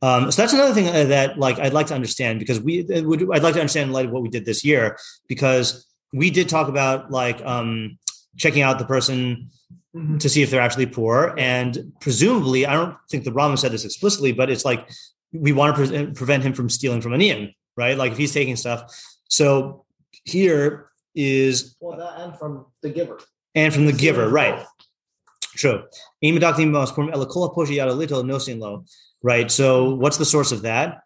Um, 0.00 0.30
so 0.30 0.40
that's 0.40 0.52
another 0.52 0.72
thing 0.72 0.88
uh, 0.88 1.04
that, 1.04 1.38
like, 1.38 1.58
I'd 1.58 1.72
like 1.74 1.88
to 1.88 1.94
understand 1.94 2.38
because 2.38 2.60
we, 2.60 2.84
would, 2.88 3.22
I'd 3.34 3.42
like 3.42 3.54
to 3.54 3.60
understand 3.60 3.88
in 3.88 3.92
light 3.92 4.06
of 4.06 4.12
what 4.12 4.22
we 4.22 4.28
did 4.28 4.44
this 4.44 4.64
year 4.64 4.96
because 5.28 5.86
we 6.12 6.30
did 6.30 6.48
talk 6.48 6.68
about 6.68 7.10
like 7.10 7.44
um, 7.44 7.98
checking 8.36 8.62
out 8.62 8.78
the 8.78 8.84
person 8.84 9.50
Mhm. 9.94 10.20
to 10.20 10.28
see 10.28 10.40
if 10.40 10.50
they're 10.50 10.60
actually 10.60 10.86
poor, 10.86 11.34
and 11.36 11.92
presumably, 12.00 12.64
I 12.64 12.74
don't 12.74 12.96
think 13.10 13.24
the 13.24 13.32
Rama 13.32 13.56
said 13.56 13.72
this 13.72 13.84
explicitly, 13.84 14.30
but 14.30 14.48
it's 14.48 14.64
like 14.64 14.88
we 15.32 15.50
want 15.50 15.74
to 15.76 15.84
pre- 15.84 16.06
prevent 16.12 16.44
him 16.44 16.52
from 16.52 16.68
stealing 16.70 17.00
from 17.00 17.10
Aniyim, 17.10 17.52
right? 17.76 17.98
Like 17.98 18.12
if 18.12 18.18
he's 18.18 18.32
taking 18.32 18.54
stuff. 18.54 18.84
So 19.28 19.84
here 20.22 20.89
is 21.14 21.76
Well, 21.80 21.98
that 21.98 22.20
and 22.20 22.38
from 22.38 22.66
the 22.82 22.90
giver. 22.90 23.18
and 23.54 23.72
from 23.72 23.86
the 23.86 23.92
giver, 23.92 24.28
right? 24.28 24.64
True. 25.56 25.82
Right. 29.22 29.50
So 29.50 29.94
what's 29.94 30.16
the 30.16 30.24
source 30.24 30.52
of 30.52 30.62
that? 30.62 31.00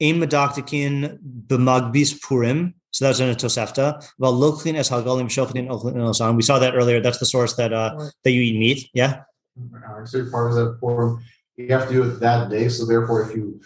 Aim 0.00 0.20
b'magbis 0.20 2.20
purim. 2.22 2.74
So 2.90 3.04
that's 3.04 3.20
in 3.20 3.28
a 3.28 3.34
tosefta. 3.34 4.04
Well, 4.18 4.32
loklin 4.32 4.76
es 4.76 4.90
hagalim 4.90 5.28
shochin 5.28 5.68
osan. 5.68 6.36
We 6.36 6.42
saw 6.42 6.58
that 6.60 6.74
earlier. 6.74 7.00
That's 7.00 7.18
the 7.18 7.26
source 7.26 7.54
that 7.56 7.72
uh 7.72 8.08
that 8.22 8.30
you 8.30 8.42
eat 8.42 8.58
meat. 8.58 8.88
Yeah. 8.94 9.22
Actually, 9.98 10.30
part 10.30 10.50
of 10.50 10.56
that 10.56 10.78
form 10.80 11.22
you 11.56 11.68
have 11.68 11.88
to 11.88 11.94
do 11.94 12.02
it 12.02 12.20
that 12.20 12.50
day. 12.50 12.68
So 12.68 12.84
therefore, 12.84 13.28
if 13.28 13.36
you 13.36 13.60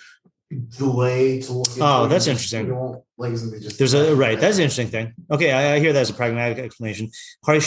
delay 0.50 1.40
to 1.42 1.52
look, 1.52 1.68
Oh, 1.80 2.06
that's 2.08 2.26
interesting. 2.26 2.70
Like 3.18 3.32
it's 3.32 3.42
gonna 3.42 3.56
be 3.56 3.62
just 3.62 3.78
There's 3.78 3.94
a 3.94 4.14
right. 4.14 4.40
That's 4.40 4.56
an 4.56 4.62
interesting 4.62 4.88
thing. 4.88 5.14
Okay, 5.30 5.52
I, 5.52 5.74
I 5.74 5.78
hear 5.78 5.92
that 5.92 6.00
as 6.00 6.10
a 6.10 6.14
pragmatic 6.14 6.58
explanation. 6.58 7.10
Sorry, 7.44 7.66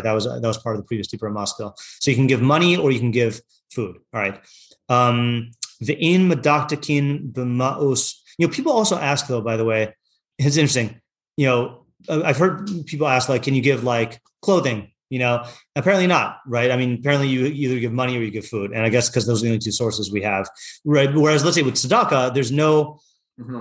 that 0.00 0.12
was 0.12 0.24
that 0.24 0.42
was 0.42 0.58
part 0.58 0.76
of 0.76 0.82
the 0.82 0.86
previous 0.86 1.06
deeper 1.08 1.28
in 1.28 1.34
Moscow. 1.34 1.74
So 1.76 2.10
you 2.10 2.16
can 2.16 2.26
give 2.26 2.42
money 2.42 2.76
or 2.76 2.90
you 2.90 2.98
can 2.98 3.10
give 3.10 3.40
food. 3.70 3.98
All 4.12 4.20
right. 4.20 4.40
Um, 4.88 5.50
the 5.80 5.94
in 5.94 6.28
medaktakin 6.28 7.32
b'maos. 7.32 8.14
You 8.38 8.46
know, 8.46 8.52
people 8.52 8.72
also 8.72 8.96
ask 8.96 9.26
though. 9.26 9.42
By 9.42 9.56
the 9.56 9.64
way, 9.64 9.94
it's 10.38 10.56
interesting. 10.56 11.00
You 11.36 11.46
know, 11.46 11.86
I've 12.08 12.38
heard 12.38 12.68
people 12.86 13.06
ask 13.06 13.28
like, 13.28 13.42
can 13.42 13.54
you 13.54 13.62
give 13.62 13.84
like 13.84 14.20
clothing? 14.40 14.91
You 15.12 15.18
know, 15.18 15.34
apparently 15.76 16.06
not, 16.06 16.28
right? 16.46 16.70
I 16.74 16.76
mean, 16.80 16.90
apparently 17.00 17.28
you 17.28 17.44
either 17.44 17.78
give 17.84 17.92
money 17.92 18.16
or 18.16 18.22
you 18.22 18.30
give 18.30 18.46
food, 18.46 18.68
and 18.74 18.82
I 18.86 18.88
guess 18.94 19.10
because 19.10 19.26
those 19.26 19.38
are 19.40 19.44
the 19.44 19.50
only 19.52 19.58
two 19.66 19.76
sources 19.82 20.10
we 20.10 20.22
have, 20.22 20.48
right? 20.86 21.12
Whereas, 21.14 21.44
let's 21.44 21.56
say 21.58 21.62
with 21.68 21.74
tzedakah, 21.74 22.32
there's 22.34 22.50
no 22.50 22.98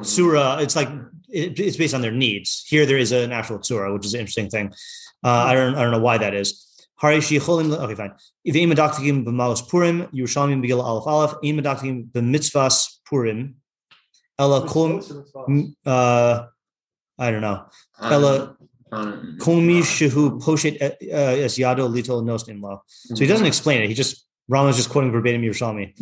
surah. 0.01 0.59
It's 0.59 0.75
like 0.75 0.89
it, 1.29 1.59
it's 1.59 1.77
based 1.77 1.93
on 1.93 2.01
their 2.01 2.11
needs. 2.11 2.63
Here 2.67 2.85
there 2.85 2.97
is 2.97 3.11
an 3.11 3.31
actual 3.33 3.61
surah 3.61 3.91
which 3.93 4.05
is 4.05 4.13
an 4.13 4.21
interesting 4.21 4.49
thing. 4.49 4.73
Uh, 5.23 5.43
i 5.49 5.53
don't 5.53 5.75
i 5.75 5.81
don't 5.81 5.91
know 5.91 5.99
why 5.99 6.17
that 6.17 6.33
is. 6.33 6.49
Okay 7.03 7.19
fine. 8.01 8.13
If 8.45 8.55
im 8.55 8.71
adaktikim 8.71 9.25
b'malos 9.25 9.67
purim 9.67 10.07
yerushalmim 10.13 10.61
begil 10.65 10.81
aleph 10.81 11.07
aleph 11.07 11.33
im 11.43 11.57
adaktikim 11.57 12.11
b'mitzvahs 12.11 12.77
purim 13.05 13.55
ella 14.39 14.67
kol 14.67 15.01
uh 15.85 16.45
i 17.17 17.31
don't 17.31 17.41
know. 17.41 17.65
Ella- 18.01 18.55
kol 19.39 19.61
mi 19.61 19.81
shehu 19.81 20.39
poshet 20.39 20.81
uh, 20.81 20.91
uh 21.19 21.45
es 21.45 21.57
yado 21.57 21.87
lito 21.87 22.21
nos 22.23 22.43
imlo 22.49 22.79
so 22.87 23.19
he 23.23 23.27
doesn't 23.27 23.47
explain 23.47 23.81
it 23.83 23.87
he 23.87 23.93
just 23.93 24.27
Rama's 24.51 24.75
just 24.75 24.89
quoting 24.89 25.11
verbatim 25.13 25.41
Yerushalmi. 25.41 25.93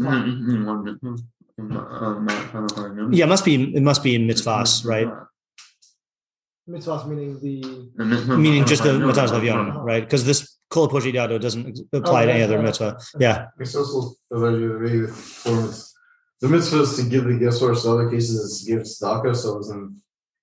Yeah, 3.15 3.25
it 3.25 3.29
must 3.29 3.45
be 3.45 3.75
it 3.75 3.83
must 3.83 4.03
be 4.03 4.15
in 4.15 4.27
mitzvahs, 4.27 4.85
right? 4.85 5.07
Mm-hmm. 5.07 6.75
Mitzvahs 6.75 7.07
meaning 7.07 7.39
the 7.39 8.35
Meaning 8.37 8.65
just 8.65 8.83
the 8.83 8.89
mitzvahs 8.89 9.31
of 9.31 9.85
right? 9.85 10.03
Because 10.03 10.25
this 10.25 10.57
kol 10.69 10.87
poshet 10.87 11.13
yado 11.13 11.39
doesn't 11.39 11.79
oh, 11.93 11.97
apply 11.99 12.25
to 12.25 12.31
any 12.33 12.43
other 12.43 12.61
mitzvah. 12.61 12.97
Yeah, 13.19 13.47
It's 13.59 13.75
also 13.75 14.15
the 14.31 14.39
way 14.39 14.51
the 14.51 15.07
forms. 15.13 15.93
The 16.41 16.47
mitzvah 16.47 16.81
is 16.81 16.95
to 16.95 17.03
give 17.03 17.25
the 17.25 17.37
gift 17.37 17.57
source. 17.57 17.85
In 17.85 17.91
other 17.91 18.09
cases, 18.09 18.43
it's 18.43 18.65
to 18.65 18.71
give 18.71 18.81
tzedakah. 18.81 19.35
So 19.35 19.57
it's 19.57 19.69
in, 19.69 20.01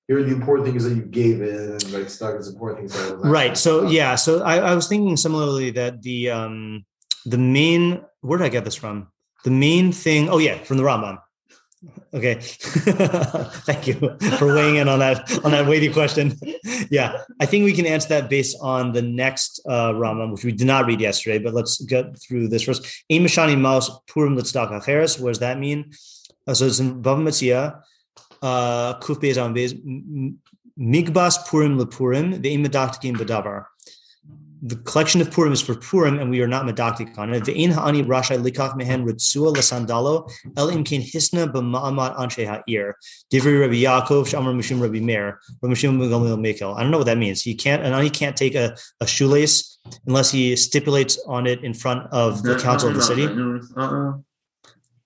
here, 0.08 0.18
are 0.18 0.22
the 0.22 0.32
important 0.32 0.68
things 0.68 0.84
that 0.84 0.94
you 0.94 1.02
gave 1.02 1.42
in 1.42 1.72
and 1.72 1.92
like 1.92 2.06
is 2.06 2.18
the 2.18 2.50
important 2.52 2.78
thing. 2.78 2.88
So 2.88 3.14
it 3.14 3.18
was 3.18 3.26
right. 3.26 3.56
So 3.56 3.88
yeah, 3.88 4.14
so 4.14 4.42
I, 4.42 4.58
I 4.58 4.74
was 4.74 4.88
thinking 4.88 5.16
similarly 5.16 5.70
that 5.72 6.02
the 6.02 6.30
um 6.30 6.84
the 7.24 7.38
main 7.38 8.02
where 8.20 8.38
did 8.38 8.44
I 8.44 8.48
get 8.48 8.64
this 8.64 8.74
from? 8.74 9.08
The 9.44 9.50
main 9.50 9.92
thing, 9.92 10.28
oh 10.28 10.38
yeah, 10.38 10.58
from 10.58 10.76
the 10.76 10.82
Rambam. 10.84 11.18
Okay. 12.14 12.34
Thank 12.40 13.86
you 13.86 13.94
for 14.38 14.54
weighing 14.54 14.76
in 14.76 14.88
on 14.88 15.00
that 15.00 15.44
on 15.44 15.50
that 15.50 15.66
weighty 15.66 15.92
question. 15.92 16.32
Yeah, 16.90 17.22
I 17.40 17.46
think 17.46 17.64
we 17.64 17.72
can 17.72 17.86
answer 17.86 18.08
that 18.10 18.30
based 18.30 18.56
on 18.60 18.92
the 18.92 19.02
next 19.02 19.60
uh 19.68 19.92
Rambam, 19.92 20.32
which 20.32 20.44
we 20.44 20.52
did 20.52 20.66
not 20.66 20.86
read 20.86 21.00
yesterday, 21.00 21.38
but 21.38 21.52
let's 21.52 21.80
get 21.82 22.18
through 22.18 22.48
this 22.48 22.62
first. 22.62 22.84
Amashani 23.10 23.56
Maus 23.56 23.90
Purim 24.06 24.36
Litzdaka 24.36 24.80
Acheres. 24.80 25.20
What 25.20 25.30
does 25.30 25.40
that 25.40 25.58
mean? 25.58 25.92
Uh, 26.46 26.54
so 26.54 26.66
it's 26.66 26.78
in 26.78 27.02
Bava 27.02 27.22
Metzia, 27.22 27.82
uh 28.42 28.98
Kuf 29.00 29.20
Beis 29.20 29.36
Am 29.36 29.54
Beis 29.54 29.72
Migbas 30.78 31.46
Purim 31.46 31.78
Lepurim, 31.78 32.42
the 32.42 32.56
Imadaktikim 32.56 33.16
Badavar 33.16 33.66
the 34.62 34.76
collection 34.76 35.20
of 35.20 35.30
Purim 35.30 35.52
is 35.52 35.60
for 35.60 35.74
Purim, 35.74 36.18
and 36.18 36.30
we 36.30 36.40
are 36.40 36.48
not 36.48 36.64
medactic 36.64 37.16
on 37.18 37.32
it. 37.32 37.44
Ve'in 37.44 37.72
ha'ani 37.72 38.02
rashai 38.02 38.42
likach 38.42 38.76
mehen 38.76 39.04
ritzua 39.06 39.52
l'sandalo 39.52 40.30
el 40.56 40.70
im 40.70 40.82
kin 40.82 41.02
hisna 41.02 41.50
b'ma'amat 41.52 42.16
anshe 42.16 42.46
ha'ir. 42.46 42.96
Divri 43.32 43.60
Rabbi 43.60 43.82
Yaakov 43.82 44.26
shamar 44.26 44.54
mishum 44.54 44.80
Rabbi 44.80 45.00
Meir 45.00 45.38
Rabbi 45.62 45.74
mishum 45.74 45.98
Gamliel 45.98 46.38
Mekel. 46.38 46.76
I 46.76 46.82
don't 46.82 46.90
know 46.90 46.98
what 46.98 47.06
that 47.06 47.18
means. 47.18 47.42
He 47.42 47.54
can't, 47.54 47.84
an 47.84 47.92
ani 47.92 48.10
can't 48.10 48.36
take 48.36 48.54
a, 48.54 48.76
a 49.00 49.06
shoelace 49.06 49.78
unless 50.06 50.30
he 50.30 50.56
stipulates 50.56 51.18
on 51.26 51.46
it 51.46 51.62
in 51.62 51.74
front 51.74 52.10
of 52.12 52.42
the 52.42 52.58
council 52.58 52.88
of 52.88 52.94
the 52.94 53.02
city. 53.02 53.26
Uh-uh. 53.26 54.14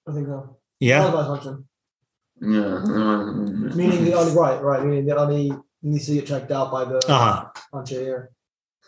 I 0.08 0.12
think 0.12 0.26
so. 0.26 0.56
Yeah, 0.78 1.04
was 1.04 1.12
my 1.12 1.20
assumption. 1.22 1.68
Yeah. 2.40 2.80
Meaning 3.74 4.04
the 4.04 4.14
only 4.18 4.32
right, 4.32 4.60
right. 4.62 4.84
Meaning 4.84 5.06
the 5.06 5.16
only 5.16 5.52
needs 5.82 6.06
to 6.06 6.14
get 6.14 6.26
checked 6.26 6.50
out 6.50 6.72
by 6.72 6.84
the 6.84 6.98
uh 7.08 7.18
huh. 7.18 7.78
Anche 7.78 7.90
here. 7.90 8.30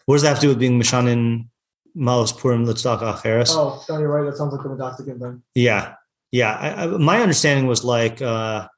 What 0.06 0.16
does 0.16 0.22
that 0.22 0.28
have 0.30 0.38
to 0.38 0.42
do 0.42 0.48
with 0.48 0.58
being 0.58 0.80
Mishanin 0.80 1.48
Maos 1.94 2.32
Purim 2.32 2.66
Litzdaka 2.66 3.14
Acheres? 3.14 3.50
Oh, 3.50 3.84
no, 3.88 3.98
you're 3.98 4.08
right. 4.08 4.28
That 4.28 4.36
sounds 4.36 4.52
like 4.52 4.62
the 4.62 4.68
Medoctic 4.70 5.06
thing. 5.18 5.42
Yeah, 5.54 5.94
yeah. 6.30 6.52
I, 6.52 6.84
I, 6.84 6.86
my 6.86 7.20
understanding 7.20 7.66
was 7.66 7.84
like, 7.84 8.20
uh 8.22 8.68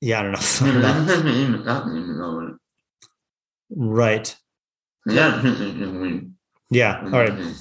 yeah, 0.00 0.18
I 0.18 0.22
don't 0.22 0.32
know. 1.64 2.56
right. 3.70 4.36
Yeah. 5.06 6.34
Yeah. 6.70 7.00
All 7.04 7.10
right. 7.10 7.54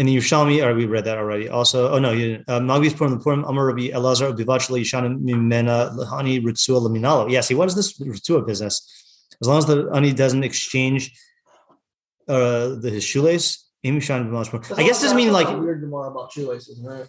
And 0.00 0.08
you 0.08 0.22
show 0.22 0.46
or 0.46 0.74
we 0.74 0.86
read 0.86 1.04
that 1.04 1.18
already. 1.18 1.50
Also, 1.50 1.90
oh 1.92 1.98
no, 1.98 2.12
you 2.12 2.38
didn't. 2.38 2.48
Uh, 2.48 2.90
Purim 2.96 3.12
the 3.12 3.18
Purim 3.18 3.44
Amar 3.44 3.66
Rabbi 3.66 3.88
Elazar 3.90 4.34
Bivachla 4.34 4.80
Yishana 4.80 5.14
Mimena 5.20 5.94
Lahani 5.94 6.42
Ritzua 6.42 6.80
Laminalo. 6.80 7.30
Yeah, 7.30 7.42
see, 7.42 7.54
what 7.54 7.68
is 7.68 7.74
this 7.74 7.98
Ritzua 7.98 8.46
business? 8.46 8.74
As 9.42 9.46
long 9.46 9.58
as 9.58 9.66
the 9.66 9.90
Ani 9.92 10.14
doesn't 10.14 10.42
exchange 10.42 11.12
uh 12.28 12.76
the 12.80 12.88
his 12.90 13.04
shoelace, 13.04 13.68
Amy 13.84 13.98
I 14.00 14.00
guess 14.00 14.64
this 14.72 15.02
doesn't 15.02 15.18
mean 15.18 15.32
like 15.32 15.48
weird 15.60 15.86
more 15.86 16.06
about 16.06 16.32
shoelaces, 16.32 16.80
right? 16.82 17.06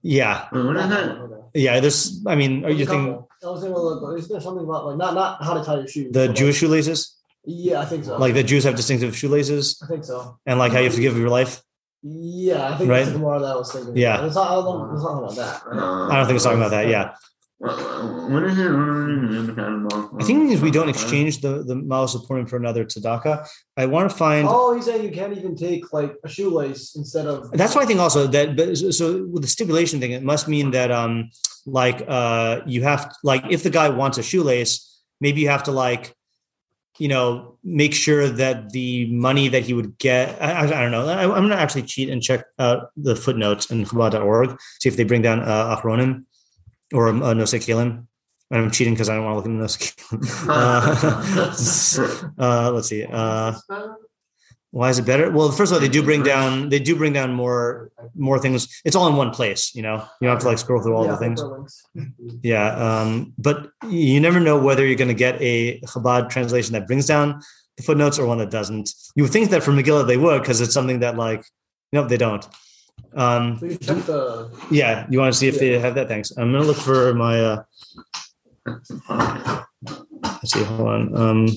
yeah, 0.00 0.48
What 0.50 0.76
is 0.76 0.88
that? 0.88 1.18
Okay. 1.18 1.42
yeah. 1.54 1.78
There's, 1.80 2.24
I 2.26 2.36
mean, 2.36 2.64
are 2.64 2.70
you 2.70 2.84
a 2.84 2.86
thinking 2.86 3.12
couple. 3.12 3.28
I 3.44 3.50
was 3.50 3.60
thinking, 3.60 3.74
well, 3.74 4.16
there's 4.16 4.42
something 4.42 4.64
about 4.64 4.86
like 4.86 4.96
not 4.96 5.12
not 5.12 5.44
how 5.44 5.52
to 5.52 5.62
tie 5.62 5.76
your 5.76 5.88
shoes. 5.88 6.10
the 6.12 6.28
Jewish 6.28 6.56
shoelaces? 6.56 7.18
Yeah, 7.44 7.80
I 7.80 7.84
think 7.84 8.04
so. 8.04 8.16
Like 8.16 8.32
the 8.32 8.42
Jews 8.42 8.64
have 8.64 8.76
distinctive 8.76 9.14
shoelaces, 9.14 9.78
I 9.82 9.86
think 9.88 10.04
so. 10.04 10.38
and 10.46 10.58
like 10.58 10.72
how 10.72 10.78
you 10.78 10.84
have 10.84 10.94
to 10.94 11.02
give 11.02 11.18
your 11.18 11.28
life. 11.28 11.62
Yeah, 12.02 12.72
I 12.72 12.76
think 12.78 12.90
Right. 12.90 13.04
that's 13.04 13.18
more 13.18 13.38
that 13.38 13.46
I 13.46 13.56
was 13.56 13.72
thinking. 13.72 13.96
Yeah. 13.96 14.24
it's 14.24 14.34
not. 14.34 14.50
I 14.50 14.54
don't. 14.54 14.94
It's 14.94 15.02
not 15.02 15.18
about 15.18 15.36
that. 15.36 15.62
Right? 15.66 16.10
I 16.12 16.16
don't 16.16 16.26
think 16.26 16.36
it's 16.36 16.44
talking 16.44 16.58
about 16.58 16.70
that. 16.70 16.88
Yeah, 16.88 17.12
What 17.60 18.42
is 18.44 18.58
it? 18.58 18.70
I 18.70 20.24
think 20.24 20.38
it 20.40 20.44
means 20.48 20.60
we 20.62 20.70
don't 20.70 20.88
exchange 20.88 21.40
the 21.42 21.62
the 21.62 21.74
mouse 21.76 22.14
of 22.14 22.26
Purim 22.26 22.46
for 22.46 22.56
another 22.56 22.84
tzedakah. 22.86 23.46
I 23.76 23.84
want 23.86 24.10
to 24.10 24.16
find. 24.16 24.48
Oh, 24.48 24.74
he's 24.74 24.86
saying 24.86 25.04
you 25.04 25.10
can't 25.10 25.36
even 25.36 25.54
take 25.56 25.92
like 25.92 26.14
a 26.24 26.28
shoelace 26.28 26.96
instead 26.96 27.26
of. 27.26 27.50
That's 27.52 27.74
why 27.74 27.82
I 27.82 27.86
think 27.86 28.00
also 28.00 28.26
that, 28.28 28.56
but 28.56 28.76
so- 28.78 28.90
so 28.90 29.06
with 29.32 29.42
the 29.42 29.48
stipulation 29.48 30.00
thing, 30.00 30.12
it 30.12 30.22
must 30.22 30.48
mean 30.48 30.70
that 30.70 30.90
um, 30.90 31.30
like 31.66 32.02
uh, 32.08 32.60
you 32.66 32.82
have 32.82 33.12
like 33.22 33.44
if 33.50 33.62
the 33.62 33.70
guy 33.70 33.88
wants 33.90 34.16
a 34.16 34.22
shoelace, 34.22 34.72
maybe 35.20 35.40
you 35.42 35.48
have 35.48 35.64
to 35.64 35.72
like, 35.72 36.14
you 37.00 37.08
know, 37.08 37.56
make 37.64 37.94
sure 37.94 38.28
that 38.28 38.70
the 38.70 39.10
money 39.10 39.48
that 39.48 39.62
he 39.64 39.72
would 39.72 39.96
get. 39.96 40.40
I, 40.40 40.64
I, 40.64 40.66
don't 40.66 40.90
know. 40.90 41.08
I, 41.08 41.22
I'm 41.22 41.48
gonna 41.48 41.54
actually 41.56 41.84
cheat 41.84 42.10
and 42.10 42.22
check 42.22 42.44
uh, 42.58 42.80
the 42.94 43.16
footnotes 43.16 43.70
in 43.70 43.86
Chabad.org, 43.86 44.60
see 44.80 44.88
if 44.90 44.96
they 44.98 45.04
bring 45.04 45.22
down 45.22 45.40
uh, 45.40 45.76
Achronim 45.76 46.24
or 46.92 47.08
uh, 47.08 47.12
Nosei 47.12 47.58
Kelim. 47.58 48.06
And 48.52 48.64
I'm 48.64 48.70
cheating 48.70 48.92
because 48.92 49.08
I 49.08 49.14
don't 49.14 49.24
want 49.24 49.32
to 49.32 49.36
look 49.38 49.46
into 49.46 49.64
Nosei 49.64 49.96
Kelim. 49.96 50.20
Uh, 52.38 52.38
uh, 52.66 52.70
let's 52.72 52.88
see. 52.88 53.04
Uh, 53.04 53.54
why 54.72 54.88
is 54.88 54.98
it 54.98 55.06
better? 55.06 55.30
Well, 55.30 55.50
first 55.50 55.72
of 55.72 55.76
all, 55.76 55.80
they 55.80 55.88
do 55.88 56.02
bring 56.02 56.22
down 56.22 56.68
they 56.68 56.78
do 56.78 56.94
bring 56.94 57.12
down 57.12 57.32
more 57.34 57.90
more 58.14 58.38
things. 58.38 58.80
It's 58.84 58.94
all 58.94 59.08
in 59.08 59.16
one 59.16 59.30
place, 59.30 59.74
you 59.74 59.82
know. 59.82 59.96
You 60.20 60.26
don't 60.28 60.30
have 60.36 60.40
to 60.40 60.48
like 60.48 60.58
scroll 60.58 60.80
through 60.80 60.94
all 60.94 61.04
yeah, 61.06 61.12
the 61.12 61.16
things. 61.16 61.42
hyperlinks. 61.42 61.76
Yeah, 62.42 62.68
um, 62.76 63.32
but 63.38 63.70
you 63.88 64.20
never 64.20 64.38
know 64.40 64.58
whether 64.58 64.86
you're 64.86 64.96
going 64.96 65.08
to 65.08 65.14
get 65.14 65.40
a 65.40 65.80
Chabad 65.80 66.30
translation 66.30 66.72
that 66.74 66.86
brings 66.86 67.06
down 67.06 67.40
the 67.76 67.82
footnotes 67.82 68.18
or 68.18 68.26
one 68.26 68.38
that 68.38 68.50
doesn't. 68.50 68.92
You 69.16 69.24
would 69.24 69.32
think 69.32 69.50
that 69.50 69.62
for 69.62 69.72
Megillah 69.72 70.06
they 70.06 70.16
would 70.16 70.40
because 70.40 70.60
it's 70.60 70.72
something 70.72 71.00
that 71.00 71.16
like 71.16 71.44
no, 71.92 72.06
they 72.06 72.16
don't. 72.16 72.46
Um, 73.14 73.58
So 73.58 73.66
you 73.66 73.76
the. 73.76 74.50
yeah, 74.70 75.06
you 75.10 75.18
want 75.18 75.32
to 75.32 75.38
see 75.38 75.48
if 75.48 75.58
they 75.58 75.78
have 75.78 75.96
that? 75.96 76.06
Thanks. 76.08 76.30
I'm 76.36 76.52
going 76.52 76.62
to 76.62 76.68
look 76.68 76.76
for 76.76 77.12
my. 77.14 77.40
Uh, 77.40 77.62
let's 80.22 80.52
see. 80.52 80.62
Hold 80.62 80.88
on. 80.88 81.16
Um, 81.16 81.48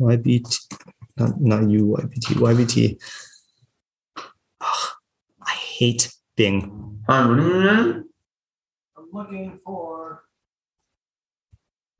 YBT, 0.00 0.66
not 1.16 1.40
not 1.40 1.68
you. 1.70 1.96
YBT. 1.98 2.34
YBT. 2.36 2.98
Ugh, 4.60 4.90
I 5.42 5.50
hate 5.52 6.12
Bing. 6.36 7.04
I'm 7.08 8.04
looking 9.12 9.58
for. 9.64 10.24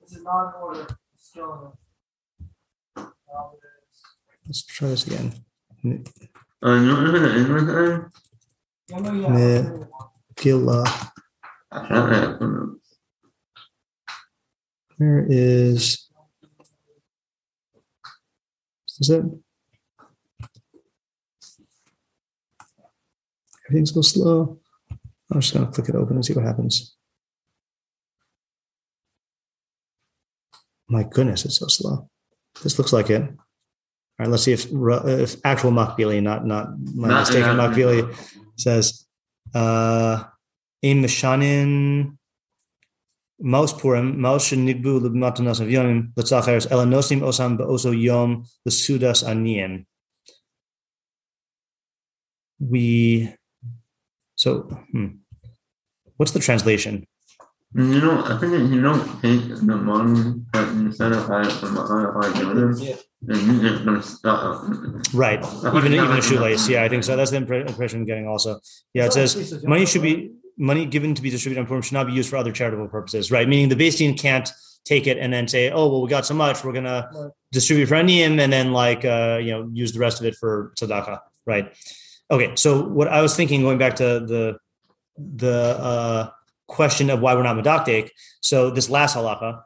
This 0.01 0.13
is 0.13 0.23
not 0.23 0.49
in 0.49 0.55
order. 0.63 0.87
Still. 1.17 1.79
Let's 4.47 4.63
try 4.65 4.89
this 4.89 5.07
again. 5.07 5.33
Megillah. 10.37 10.87
Where 14.99 15.27
is? 15.29 16.06
Is 19.01 19.11
it? 19.11 19.25
Everything's 23.69 23.93
so 23.93 24.01
slow. 24.03 24.59
I'm 25.31 25.41
just 25.41 25.53
gonna 25.55 25.67
click 25.67 25.89
it 25.89 25.95
open 25.95 26.17
and 26.17 26.25
see 26.25 26.33
what 26.35 26.45
happens. 26.45 26.95
My 30.89 31.03
goodness, 31.03 31.45
it's 31.45 31.57
so 31.59 31.67
slow. 31.67 32.09
This 32.63 32.79
looks 32.79 32.93
like 32.93 33.11
it. 33.11 33.23
All 33.23 33.37
right, 34.21 34.29
let's 34.29 34.45
see 34.45 34.53
if 34.53 34.67
if 34.73 35.37
actual 35.45 35.73
Makbili, 35.73 36.23
not 36.23 36.47
not 36.47 36.69
my 36.95 37.09
Not- 37.09 37.21
mistaken 37.21 37.57
Makbili, 37.57 38.17
says 38.57 39.05
uh 39.55 40.25
in 40.83 41.03
Mishanin 41.03 42.17
Maus 43.43 43.79
Purim, 43.79 44.17
Maus 44.17 44.49
Shenigbu 44.49 45.01
Libmatanas 45.01 45.61
of 45.61 45.69
Yomim, 45.69 46.13
Litzacheres, 46.15 46.67
Elanosim 46.69 47.21
Osam 47.21 47.59
Beoso 47.59 47.93
Yom, 47.93 48.45
the 48.65 48.71
Sudas 48.71 49.23
Aniyim. 49.25 49.85
We 52.59 53.35
so 54.35 54.63
hmm. 54.93 55.07
what's 56.17 56.33
the 56.33 56.41
translation? 56.41 57.07
You 57.75 58.01
know, 58.01 58.25
I 58.25 58.39
think 58.39 58.53
you 58.73 58.81
don't 58.81 59.05
take 59.21 59.49
the 59.49 59.77
money 59.77 60.41
that 60.55 60.69
uh, 60.69 60.73
you 60.73 60.93
set 60.93 61.13
aside 61.13 61.53
from 61.53 61.75
the 61.75 61.83
IFI 61.83 62.81
Yeah. 62.81 62.97
and 63.29 63.63
you 63.63 63.69
just 63.69 64.23
gonna. 64.23 65.03
Right. 65.13 65.45
Even 65.75 65.93
even 65.93 66.11
a 66.11 66.23
shoelace. 66.23 66.69
Yeah, 66.69 66.85
I 66.85 66.89
think 66.89 67.05
so. 67.05 67.17
That's 67.17 67.33
the 67.33 67.37
impression 67.37 68.01
I'm 68.01 68.07
getting 68.07 68.29
also. 68.29 68.61
Yeah, 68.95 69.07
it 69.07 69.13
says 69.13 69.63
money 69.65 69.85
should 69.85 70.03
be 70.03 70.33
money 70.57 70.87
given 70.87 71.15
to 71.15 71.23
be 71.23 71.31
distributed 71.31 71.61
on 71.61 71.67
Purim 71.67 71.83
should 71.83 71.93
not 71.95 72.07
be 72.07 72.13
used 72.13 72.31
for 72.31 72.37
other 72.37 72.53
charitable 72.53 72.89
purposes, 72.89 73.31
right? 73.31 73.49
Meaning 73.49 73.69
the 73.69 73.77
base 73.77 73.99
can't 74.21 74.51
take 74.85 75.07
it 75.07 75.19
and 75.19 75.33
then 75.33 75.49
say, 75.49 75.71
oh, 75.71 75.89
well, 75.89 76.01
we 76.01 76.09
got 76.09 76.25
so 76.25 76.35
much, 76.35 76.65
we're 76.65 76.73
gonna 76.73 77.09
Right. 77.13 77.31
distribute 77.53 77.87
for 77.87 77.97
Aniyim 77.97 78.39
and 78.41 78.53
then 78.53 78.73
like 78.73 79.05
uh, 79.05 79.39
you 79.43 79.51
know 79.51 79.69
use 79.73 79.93
the 79.93 79.99
rest 79.99 80.21
of 80.21 80.27
it 80.27 80.37
for 80.37 80.73
tzedakah, 80.79 81.21
right? 81.45 81.77
Okay, 82.31 82.53
so 82.57 82.83
what 82.83 83.09
I 83.09 83.21
was 83.21 83.37
thinking, 83.37 83.63
going 83.63 83.79
back 83.79 83.97
to 83.97 84.21
the 84.21 84.59
the 85.19 85.77
uh, 85.79 86.31
question 86.67 87.11
of 87.11 87.21
why 87.21 87.35
we're 87.35 87.43
not 87.43 87.57
medactic. 87.57 88.11
So 88.41 88.71
this 88.71 88.89
last 88.91 89.17
halacha, 89.17 89.63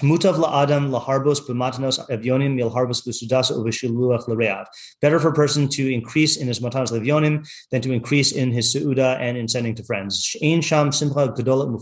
Mutav 0.00 0.36
laharbos 0.36 1.40
b'matanos 1.46 1.98
b'sudas 2.08 3.52
uveshiluach 3.52 4.28
l'reav. 4.28 4.66
Better 5.00 5.18
for 5.18 5.28
a 5.28 5.32
person 5.32 5.68
to 5.68 5.92
increase 5.92 6.36
in 6.36 6.46
his 6.46 6.60
matanos 6.60 6.90
levyonim 6.90 7.46
than 7.70 7.82
to 7.82 7.92
increase 7.92 8.32
in 8.32 8.50
his 8.52 8.74
suuda 8.74 9.18
and 9.20 9.36
in 9.36 9.48
sending 9.48 9.74
to 9.74 9.82
friends. 9.84 10.36
Ein 10.42 10.60
sham 10.60 10.92
simcha 10.92 11.28
gedolat 11.28 11.72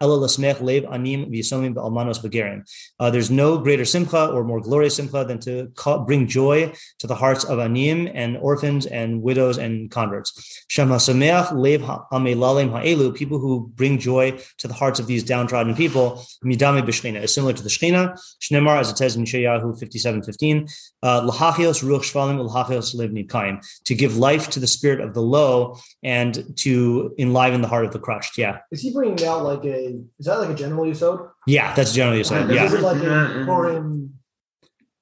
ela 0.00 0.18
lasmech 0.18 0.60
lev 0.60 0.84
anim 0.92 1.26
v'yisomim 1.26 1.74
b'almanos 1.74 2.20
v'gerim. 2.22 2.62
Uh, 3.00 3.10
There's 3.10 3.30
no 3.30 3.58
greater 3.58 3.84
simcha 3.84 4.28
or 4.28 4.44
more 4.44 4.60
glorious 4.60 4.96
simcha 4.96 5.24
than 5.24 5.38
to 5.40 5.72
bring 6.06 6.26
joy 6.26 6.72
to 6.98 7.06
the 7.06 7.14
hearts 7.14 7.44
of 7.44 7.58
anim 7.58 8.08
and 8.12 8.36
orphans 8.36 8.86
and 8.86 9.22
widows 9.22 9.58
and 9.58 9.90
converts. 9.90 10.64
Shema 10.68 10.96
sameach 10.96 11.52
lev 11.52 11.82
ha'elu. 11.82 13.14
People 13.14 13.38
who 13.38 13.70
bring 13.74 13.98
joy 13.98 14.38
to 14.58 14.68
the 14.68 14.74
hearts 14.74 14.98
of 15.00 15.06
these 15.06 15.24
downtrodden 15.24 15.74
people. 15.74 16.24
Midame 16.44 16.84
is 17.22 17.34
similar 17.34 17.52
to 17.52 17.62
the 17.62 17.68
Shechina. 17.68 18.18
Shnemar, 18.40 18.78
as 18.78 18.90
it 18.90 18.98
says 18.98 19.16
in 19.16 19.24
Yeshayahu 19.24 19.78
57 19.78 20.22
15, 20.22 20.66
uh, 21.02 21.20
Lahachios 21.22 21.82
ruach 21.82 22.02
shvalim 22.02 22.48
lahachios 22.48 22.94
liv 22.94 23.12
kaim, 23.28 23.60
to 23.84 23.94
give 23.94 24.16
life 24.16 24.50
to 24.50 24.60
the 24.60 24.66
spirit 24.66 25.00
of 25.00 25.14
the 25.14 25.22
low 25.22 25.76
and 26.02 26.56
to 26.58 27.14
enliven 27.18 27.62
the 27.62 27.68
heart 27.68 27.84
of 27.84 27.92
the 27.92 27.98
crushed. 27.98 28.38
Yeah. 28.38 28.58
Is 28.70 28.80
he 28.82 28.92
bringing 28.92 29.24
out 29.26 29.44
like 29.44 29.64
a? 29.64 30.00
Is 30.18 30.26
that 30.26 30.38
like 30.38 30.50
a 30.50 30.54
general 30.54 30.84
yisod? 30.84 31.28
Yeah, 31.46 31.74
that's 31.74 31.92
generally 31.92 32.22
said. 32.24 32.50
Or 32.50 32.54
Yeah. 32.54 32.64
Is 32.64 32.74
it 32.74 32.80
like 32.80 33.02
Yeah. 33.02 33.42
a 33.42 33.44
Purim, 33.44 34.14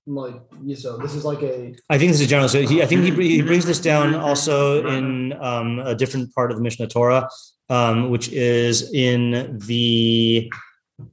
like 0.07 0.35
yisod? 0.65 1.03
This 1.03 1.15
is 1.15 1.25
like 1.25 1.43
a. 1.43 1.75
I 1.89 1.99
think 1.99 2.13
this 2.13 2.21
is 2.21 2.29
general. 2.29 2.49
So 2.49 2.63
he, 2.63 2.83
I 2.83 2.87
think 2.87 3.05
he, 3.05 3.29
he 3.37 3.43
brings 3.43 3.67
this 3.67 3.81
down 3.81 4.15
also 4.15 4.87
in 4.87 5.33
um, 5.41 5.79
a 5.81 5.95
different 5.95 6.35
part 6.35 6.51
of 6.51 6.57
the 6.57 6.63
Mishnah 6.63 6.89
Torah, 6.89 7.29
um, 7.69 8.11
which 8.11 8.29
is 8.31 8.93
in 8.93 9.59
the 9.59 10.51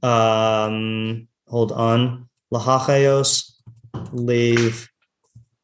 um, 0.02 1.28
hold 1.46 1.72
on 1.72 2.28
lahachayos 2.52 3.52
lev 4.12 4.88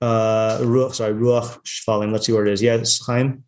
uh 0.01 0.59
ruach 0.61 0.95
sorry 0.95 1.15
ruach 1.15 1.59
shvalim. 1.65 2.13
Let's 2.13 2.27
see 2.27 2.33
where 2.33 2.47
it 2.47 2.53
is. 2.53 2.63
Yes, 2.63 3.01
Chaim. 3.07 3.45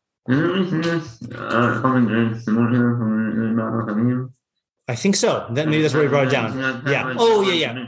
I 4.88 4.95
think 4.95 5.16
so. 5.16 5.47
That 5.50 5.68
maybe 5.68 5.83
that's 5.83 5.95
where 5.95 6.04
he 6.04 6.09
brought 6.09 6.28
it 6.28 6.30
down. 6.30 6.56
Yeah. 6.87 7.14
Oh, 7.18 7.42
yeah, 7.42 7.54
yeah. 7.54 7.87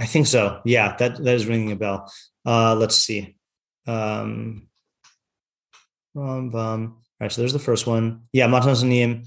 I 0.00 0.06
think 0.06 0.26
so. 0.26 0.60
Yeah, 0.64 0.96
that 0.96 1.16
that 1.22 1.34
is 1.34 1.46
ringing 1.46 1.72
a 1.72 1.76
bell. 1.76 2.10
Uh, 2.44 2.74
let's 2.74 2.96
see. 2.96 3.36
Um, 3.86 4.68
um, 6.16 6.96
all 7.18 7.24
right, 7.24 7.32
so 7.32 7.40
there's 7.40 7.54
the 7.54 7.58
first 7.58 7.86
one. 7.86 8.22
Yeah, 8.32 8.46
matanos 8.46 8.84
aniyim. 8.84 9.26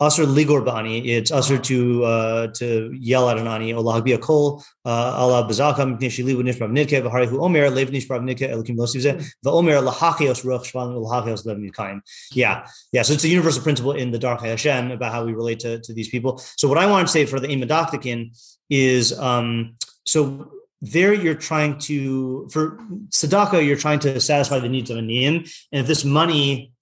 Ligor 0.00 0.64
ba'ani. 0.64 1.04
It's 1.04 1.32
usher 1.32 1.58
to 1.58 2.04
uh, 2.04 2.46
to 2.48 2.92
yell 2.92 3.28
at 3.30 3.38
an 3.38 3.48
ani. 3.48 3.72
Allah 3.72 4.02
be 4.02 4.12
a 4.12 4.18
kol. 4.18 4.62
Allah 4.84 5.48
bazakam 5.48 5.98
nishili 5.98 6.34
nishbrav 6.36 6.70
nidke 6.70 7.02
v'hari 7.02 7.26
hu 7.26 7.40
omer 7.40 7.70
lev 7.70 7.88
nishbrav 7.88 8.20
nidke 8.22 8.48
elokim 8.48 8.76
losivze 8.76 9.24
v'omer 9.44 9.82
lahachios 9.82 10.44
ruach 10.44 10.64
shvan 10.64 10.94
lahachios 10.94 11.46
lev 11.46 11.58
nidkaim. 11.58 12.02
Yeah, 12.32 12.66
yeah. 12.92 13.02
So 13.02 13.14
it's 13.14 13.24
a 13.24 13.28
universal 13.28 13.62
principle 13.62 13.92
in 13.92 14.10
the 14.10 14.18
Dark 14.18 14.42
Hashem 14.42 14.90
about 14.90 15.12
how 15.12 15.24
we 15.24 15.32
relate 15.32 15.60
to, 15.60 15.80
to 15.80 15.92
these 15.92 16.08
people. 16.08 16.38
So 16.56 16.68
what 16.68 16.78
I 16.78 16.86
want 16.86 17.08
to 17.08 17.12
say 17.12 17.24
for 17.24 17.40
the 17.40 17.48
Imadaktikin 17.48 18.36
is 18.70 19.18
um, 19.18 19.76
so 20.06 20.52
there 20.82 21.14
you're 21.14 21.34
trying 21.34 21.78
to 21.78 22.48
for 22.52 22.78
tzedakah 23.08 23.66
you're 23.66 23.76
trying 23.76 24.00
to 24.00 24.20
satisfy 24.20 24.58
the 24.58 24.68
needs 24.68 24.90
of 24.90 24.98
a 24.98 25.00
niyim, 25.00 25.50
and 25.72 25.80
if 25.80 25.86
this 25.86 26.04
money 26.04 26.73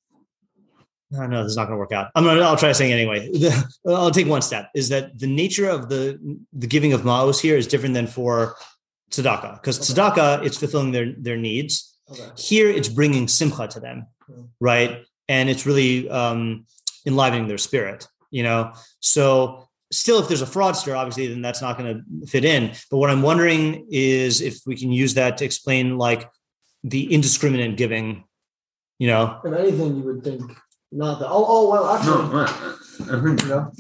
no, 1.13 1.27
no, 1.27 1.43
this 1.43 1.51
is 1.53 1.57
not 1.57 1.65
going 1.67 1.77
to 1.77 1.79
work 1.79 1.93
out. 1.93 2.11
I'm 2.15 2.25
gonna. 2.25 2.41
I'll 2.41 2.57
try 2.57 2.73
saying 2.73 2.93
anyway. 2.93 3.29
The- 3.33 3.69
I'll 3.87 4.11
take 4.11 4.27
one 4.27 4.43
step. 4.43 4.71
Is 4.75 4.89
that 4.89 5.19
the 5.19 5.27
nature 5.27 5.69
of 5.69 5.89
the 5.89 6.19
the 6.53 6.67
giving 6.67 6.93
of 6.93 7.05
maos 7.05 7.41
here 7.41 7.57
is 7.57 7.67
different 7.67 7.95
than 7.95 8.07
for 8.07 8.57
tzedakah 9.11 9.61
because 9.61 9.79
tzedakah 9.79 10.45
it's 10.45 10.57
fulfilling 10.59 10.93
their 10.93 11.13
their 11.19 11.37
needs. 11.37 11.97
Okay. 12.11 12.29
Here 12.37 12.69
it's 12.69 12.89
bringing 12.89 13.29
simcha 13.29 13.69
to 13.69 13.81
them, 13.81 14.07
Mm. 14.31 14.49
right? 14.61 15.05
And 15.29 15.49
it's 15.49 15.67
really 15.67 16.09
um, 16.11 16.67
enlivening 17.07 17.47
their 17.49 17.59
spirit. 17.59 18.09
You 18.31 18.43
know, 18.45 18.73
so 19.01 19.69
still, 19.91 20.19
if 20.21 20.29
there's 20.29 20.43
a 20.43 20.47
fraudster, 20.47 20.97
obviously, 20.97 21.27
then 21.29 21.43
that's 21.43 21.61
not 21.61 21.77
going 21.79 21.89
to 22.21 22.27
fit 22.27 22.45
in. 22.45 22.73
But 22.91 22.97
what 22.97 23.11
I'm 23.11 23.23
wondering 23.23 23.87
is 23.91 24.41
if 24.41 24.61
we 24.67 24.75
can 24.77 24.91
use 24.91 25.15
that 25.15 25.37
to 25.39 25.45
explain 25.45 25.99
like 25.99 26.29
the 26.85 27.13
indiscriminate 27.13 27.77
giving. 27.77 28.25
You 28.99 29.09
know, 29.09 29.41
If 29.45 29.53
anything, 29.53 29.97
you 29.97 30.03
would 30.05 30.23
think 30.23 30.43
not 30.93 31.19
that. 31.21 31.29
Oh, 31.29 31.45
oh 31.49 31.71
well, 31.71 31.85
No, 32.05 32.43
actually, 32.43 33.17
I 33.17 33.21
think 33.23 33.43
you 33.43 33.49
know. 33.49 33.73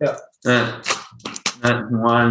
Yeah. 0.00 0.16
That, 0.44 1.00
that's 1.62 1.86
why 1.90 2.24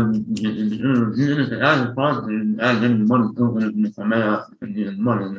as 1.62 1.96
positive 1.96 2.60
as 2.60 2.84
in 2.84 3.00
the 3.00 3.06
money 3.06 3.34
going 3.34 3.64
in 3.64 3.82
the 3.82 3.92
family 3.92 4.22
and 4.62 4.76
the 4.76 4.92
money 4.92 5.26
in 5.26 5.34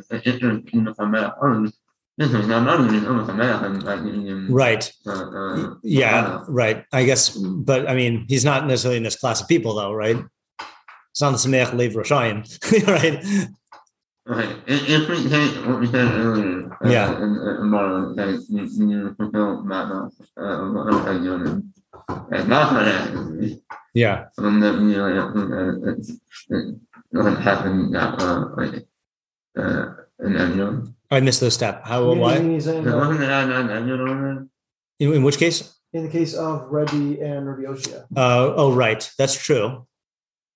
the 0.83 0.93
family. 0.93 1.71
This 2.17 2.33
is 2.33 2.47
not 2.47 2.67
only 2.79 2.97
in 2.97 3.03
the 3.03 3.25
family 3.25 4.27
and 4.27 4.49
right? 4.49 4.91
uh, 5.05 5.75
Yeah, 5.83 6.43
right. 6.47 6.85
I 6.93 7.03
guess, 7.03 7.29
but 7.29 7.89
I 7.89 7.93
mean, 7.93 8.25
he's 8.29 8.45
not 8.45 8.67
necessarily 8.67 8.97
in 8.97 9.03
this 9.03 9.17
class 9.17 9.41
of 9.41 9.47
people, 9.49 9.75
though, 9.75 9.93
right? 9.93 10.17
It's 11.11 11.21
not 11.21 11.31
the 11.31 11.37
Sameach 11.37 11.73
Lev 11.73 11.95
right? 12.87 13.47
Right. 14.27 14.57
If 14.65 15.07
we 15.07 15.29
take 15.29 15.67
what 15.67 15.79
we 15.79 15.87
said 15.87 16.11
earlier, 16.11 16.64
uh, 16.64 16.64
Yeah. 16.83 17.15
in, 17.17 17.23
in 17.23 17.69
Marlon, 17.73 18.15
that 18.15 18.29
you, 18.49 18.87
you 18.87 19.15
fulfill 19.15 19.63
Matt, 19.63 19.91
uh, 19.91 21.09
and 21.09 21.25
you 21.25 21.63
and 22.31 22.49
not 22.49 22.73
that, 22.73 23.59
Yeah. 23.93 24.25
um, 24.37 24.59
that 24.59 24.73
you 24.75 24.97
know, 24.97 25.85
uh, 25.87 25.91
it's, 25.91 26.09
it 26.49 26.75
doesn't 27.13 27.37
happen 27.37 27.91
that, 27.91 28.21
uh, 28.21 28.45
like, 28.57 28.85
uh, 29.57 29.85
in 30.25 30.35
Anion. 30.35 30.93
I 31.11 31.19
missed 31.21 31.39
the 31.39 31.51
step. 31.51 31.85
How? 31.85 32.13
Why? 32.13 32.35
Meaning 32.39 32.53
he's 32.53 32.65
saying, 32.65 32.85
It 32.85 32.93
uh, 32.93 32.97
wasn't 32.97 33.19
that 33.19 33.49
an 33.49 33.69
Anion 33.69 34.01
over 34.01 34.47
In, 34.99 35.13
in 35.13 35.23
which 35.23 35.37
case? 35.37 35.71
in 35.93 36.03
the 36.03 36.09
case 36.09 36.33
of 36.33 36.67
Rebbe 36.69 37.23
and 37.23 37.47
Rabbi 37.47 37.61
Yoshia. 37.61 38.01
Uh, 38.15 38.53
oh, 38.55 38.73
right. 38.73 39.09
That's 39.17 39.33
true. 39.41 39.87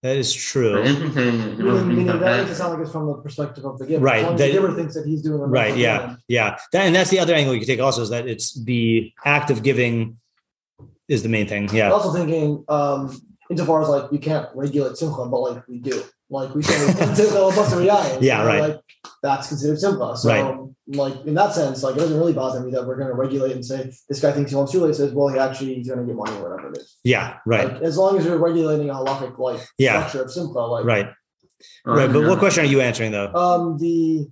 That 0.01 0.15
is 0.15 0.33
true. 0.33 0.81
If 0.81 0.97
you 0.99 1.11
say 1.11 1.27
it 1.27 1.33
Meaning, 1.59 1.87
meaning 1.89 2.05
that 2.07 2.21
makes 2.21 2.51
it 2.51 2.55
sound 2.55 2.73
like 2.73 2.81
it's 2.83 2.91
from 2.91 3.07
the 3.07 3.15
perspective 3.15 3.65
of 3.65 3.77
the 3.79 3.85
giver. 3.85 4.03
Right, 4.03 4.19
As 4.19 4.25
long 4.27 4.37
that- 4.37 4.47
the 4.47 4.51
giver 4.53 4.73
thinks 4.73 4.93
that 4.95 5.05
he's 5.05 5.21
doing 5.21 5.39
enough 5.39 5.49
Right. 5.51 5.75
Yeah. 5.75 6.11
him. 6.11 6.17
Yeah. 6.29 6.57
That, 6.71 6.85
and 6.85 6.95
that's 6.95 7.09
the 7.09 7.19
other 7.19 7.33
angle 7.33 7.53
you 7.53 7.59
can 7.59 7.67
take 7.67 7.81
also 7.81 8.01
is 8.01 8.09
that 8.09 8.25
it's 8.27 8.53
the 8.63 9.11
act 9.25 9.51
of 9.51 9.61
giving 9.61 10.17
is 11.09 11.21
the 11.23 11.27
main 11.29 11.47
thing. 11.47 11.69
I'm 11.69 11.75
Yeah. 11.75 11.91
also 11.91 12.13
thinking, 12.13 12.63
um, 12.69 13.19
insofar 13.49 13.81
as 13.81 13.89
like 13.89 14.09
you 14.11 14.19
can't 14.19 14.47
regulate 14.55 14.95
simcha, 14.95 15.25
but 15.25 15.39
like 15.41 15.67
we 15.67 15.79
do. 15.79 16.01
Like 16.31 16.53
we 16.53 16.61
say, 16.61 16.77
yeah, 17.85 18.17
Yeah, 18.21 18.45
right. 18.45 18.61
Like 18.61 18.79
that's 19.23 19.47
considered 19.47 19.79
simcha. 19.79 20.15
So, 20.15 20.29
Right. 20.29 20.95
like 20.95 21.25
in 21.25 21.33
that 21.33 21.53
sense, 21.53 21.81
like 21.81 21.95
it 21.95 21.99
doesn't 21.99 22.17
really 22.17 22.33
bother 22.33 22.59
me 22.59 22.71
that 22.71 22.85
we're 22.85 22.97
going 22.97 23.07
to 23.09 23.15
regulate 23.15 23.53
and 23.53 23.65
say 23.65 23.91
this 24.07 24.21
guy 24.21 24.31
thinks 24.31 24.51
he 24.51 24.55
wants 24.57 24.71
to. 24.73 24.93
Says, 24.93 25.11
well, 25.13 25.29
he 25.29 25.39
actually 25.39 25.75
he's 25.75 25.87
going 25.87 25.99
to 25.99 26.05
get 26.05 26.15
money 26.15 26.35
or 26.37 26.49
whatever 26.49 26.71
it 26.71 26.77
is. 26.77 26.97
Yeah. 27.03 27.37
Right. 27.45 27.73
Like, 27.73 27.81
as 27.81 27.97
long 27.97 28.17
as 28.17 28.25
you're 28.25 28.37
regulating 28.37 28.89
a 28.89 28.93
halachic 28.93 29.37
like 29.39 29.59
Yeah. 29.79 29.99
structure 30.07 30.23
of 30.25 30.31
simcha, 30.31 30.59
like 30.59 30.85
Right. 30.85 31.07
uh, 31.07 31.91
Right. 31.91 32.11
But 32.13 32.23
what 32.27 32.37
question 32.39 32.63
are 32.63 32.67
you 32.67 32.81
answering 32.81 33.11
though? 33.11 33.31
um 33.33 33.77
the 33.79 34.27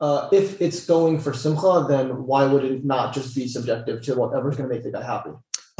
uh 0.00 0.28
if 0.32 0.60
it's 0.60 0.84
going 0.86 1.20
for 1.20 1.32
simcha, 1.32 1.86
then 1.88 2.24
why 2.24 2.46
would 2.46 2.64
it 2.64 2.84
not 2.84 3.14
just 3.14 3.34
be 3.36 3.46
subjective 3.46 4.02
to 4.02 4.14
whatever's 4.16 4.56
going 4.56 4.68
to 4.68 4.74
make 4.74 4.84
the 4.84 4.90
guy 4.92 5.04
happy? 5.04 5.30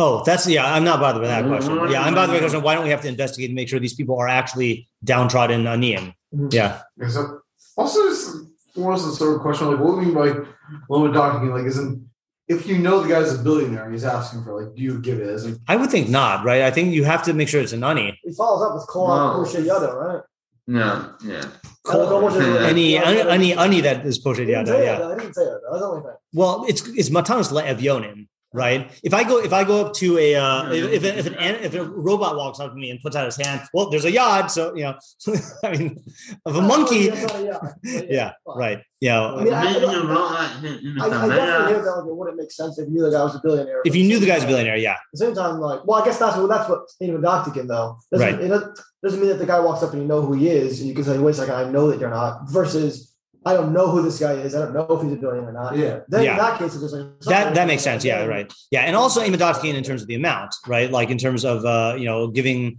Oh, 0.01 0.23
that's 0.25 0.47
yeah. 0.47 0.73
I'm 0.73 0.85
not 0.85 1.01
bothered 1.01 1.21
with 1.23 1.31
that 1.31 1.45
question. 1.47 1.75
mm, 1.75 1.91
Yeah, 1.93 2.03
I'm 2.03 2.15
bothered 2.15 2.31
with 2.35 2.41
the 2.43 2.47
question. 2.49 2.63
Why 2.63 2.75
don't 2.75 2.85
we 2.85 2.91
have 2.91 3.03
to 3.03 3.09
investigate 3.09 3.51
and 3.51 3.57
make 3.57 3.69
sure 3.69 3.81
these 3.81 3.95
people 3.95 4.17
are 4.19 4.29
actually 4.29 4.89
downtrodden 5.05 5.65
aniyim? 5.65 6.15
Mhm. 6.35 6.53
Yeah. 6.53 6.83
Except 7.01 7.29
also 7.77 8.09
just 8.09 8.37
wants 8.77 9.05
the 9.05 9.13
sort 9.13 9.35
of 9.37 9.41
question 9.43 9.67
like 9.69 9.81
what 9.81 9.97
do 10.01 10.07
you 10.07 10.15
mean 10.15 10.15
by 10.15 10.47
loan 10.89 11.13
docking? 11.13 11.51
Like 11.51 11.65
isn't 11.67 12.07
if 12.47 12.67
you 12.67 12.79
know 12.79 13.01
the 13.03 13.09
guy's 13.09 13.35
a 13.35 13.39
billionaire 13.39 13.91
he's 13.91 14.05
asking 14.05 14.45
for 14.45 14.53
like 14.63 14.75
do 14.77 14.83
you 14.83 15.01
give 15.01 15.19
it 15.21 15.29
as 15.29 15.45
in 15.45 15.59
I 15.67 15.75
would 15.77 15.91
think 15.91 16.09
not, 16.09 16.45
right? 16.45 16.63
I 16.63 16.71
think 16.71 16.95
you 16.95 17.05
have 17.05 17.23
to 17.25 17.33
make 17.35 17.49
sure 17.49 17.61
it's 17.61 17.73
a 17.73 17.85
ani. 17.85 18.19
He 18.23 18.33
follows 18.33 18.63
up 18.67 18.75
with 18.75 18.87
kol 18.87 19.09
Wow. 19.09 19.39
Moshe 19.43 19.65
Yada, 19.65 19.93
right? 19.95 20.23
Yeah, 20.71 21.09
yeah. 21.25 21.45
Kol 21.83 22.29
Any 22.73 22.99
any 22.99 23.55
ani 23.55 23.81
that 23.81 24.05
is 24.07 24.19
posted 24.19 24.49
I 24.49 24.53
didn't 24.63 24.67
say 24.69 24.85
Yeah. 24.85 24.99
that. 24.99 25.11
I 25.13 25.15
didn't 25.19 25.35
say 25.35 25.45
that. 25.45 25.61
That's 25.71 25.81
the 25.81 25.87
only 25.89 26.03
thing. 26.03 26.17
Well, 26.35 26.65
it's 26.69 26.87
it's 26.89 27.09
matanos 27.11 27.51
le'evyonim, 27.51 28.29
right? 28.53 28.91
If 29.03 29.13
I 29.15 29.25
go 29.25 29.39
if 29.39 29.53
I 29.53 29.65
go 29.65 29.85
up 29.87 29.95
to 29.95 30.19
a 30.19 30.35
uh, 30.35 30.71
if 30.73 31.05
if, 31.05 31.17
if 31.19 31.27
an 31.27 31.35
an- 31.35 31.63
if 31.65 31.75
a 31.75 31.85
robot 31.85 32.37
walks 32.37 32.61
up 32.61 32.73
to 32.73 32.77
me 32.79 32.91
and 32.91 33.01
puts 33.01 33.17
out 33.17 33.27
his 33.27 33.37
hand, 33.37 33.63
well, 33.75 33.91
there's 33.91 34.05
a 34.05 34.11
yard, 34.11 34.51
so 34.51 34.75
you 34.75 34.85
know, 34.85 34.95
I 35.65 35.77
mean, 35.77 36.03
of 36.47 36.57
a 36.57 36.63
monkey, 36.63 36.97
Yeah, 37.07 37.15
yeah, 37.41 37.59
yeah. 37.83 38.03
yeah, 38.09 38.33
right, 38.47 38.83
yeah. 39.01 39.23
I 39.25 39.45
mean, 39.45 39.53
I- 39.55 39.65
Maybe 39.73 39.81
you 39.87 40.09
wrote 40.09 40.29
that 40.31 40.57
in 40.65 40.95
the 40.97 41.03
I, 41.03 41.07
I 41.07 41.11
definitely 41.29 41.75
hear 41.75 41.83
that 41.85 41.97
like, 41.97 42.07
it 42.09 42.17
wouldn't 42.17 42.37
make 42.39 42.51
sense 42.53 42.79
if 42.79 42.89
you 42.89 42.95
knew 42.95 43.03
the 43.03 43.11
guy 43.11 43.23
was 43.23 43.35
a 43.37 43.41
billionaire. 43.43 43.83
If 43.85 43.95
you 43.95 44.05
knew 44.05 44.19
the 44.19 44.27
guy's 44.27 44.45
a 44.45 44.47
billionaire, 44.47 44.77
yeah, 44.77 44.93
At 44.93 44.99
the 45.13 45.19
same 45.19 45.35
time, 45.35 45.61
like, 45.61 45.87
well, 45.87 46.01
I 46.03 46.05
guess 46.05 46.19
that's 46.19 46.37
what 46.37 46.49
that's 46.49 46.69
what 46.69 46.83
even 47.01 47.21
Doctican 47.21 47.69
though. 47.69 47.99
Doesn't, 48.11 48.27
Right. 48.35 48.43
It 48.45 48.49
doesn't- 48.49 48.79
doesn't 49.01 49.21
mean 49.21 49.29
that 49.29 49.39
the 49.39 49.47
guy 49.47 49.61
walks 49.61 49.85
up 49.85 49.93
and 49.93 50.03
you 50.03 50.09
know 50.09 50.21
who 50.23 50.33
he 50.33 50.49
is, 50.49 50.81
and 50.81 50.89
you 50.89 50.95
can 50.95 51.05
say, 51.05 51.17
"Wait 51.19 51.31
a 51.31 51.35
second, 51.35 51.55
I 51.55 51.71
know 51.71 51.89
that 51.89 52.01
you're 52.01 52.11
not." 52.11 52.51
Versus 52.51 53.08
I 53.47 53.55
don't 53.55 53.73
know 53.73 53.89
who 53.91 54.03
this 54.03 54.19
guy 54.19 54.33
is. 54.33 54.55
I 54.55 54.59
don't 54.61 54.75
know 54.75 54.87
if 54.91 55.03
he's 55.03 55.13
a 55.13 55.17
billionaire 55.17 55.49
or 55.51 55.53
not. 55.53 55.77
Yeah. 55.77 56.01
Then 56.09 56.25
Yeah. 56.25 56.33
in 56.33 56.37
that 56.39 56.59
case, 56.59 56.75
if 56.75 56.81
there's 56.81 56.93
like 56.93 57.21
that 57.21 57.55
that 57.55 57.67
makes 57.67 57.83
sense. 57.83 58.05
Yeah, 58.05 58.25
right. 58.25 58.53
Yeah, 58.71 58.83
and 58.83 58.95
also 58.97 59.21
imadotkin 59.23 59.75
in 59.75 59.85
terms 59.85 60.03
of 60.03 60.09
the 60.09 60.17
amount, 60.17 60.55
right? 60.67 60.91
Like 60.91 61.11
in 61.11 61.19
terms 61.19 61.45
of 61.45 61.65
uh, 61.65 61.95
you 61.99 62.05
know 62.05 62.29
giving, 62.29 62.79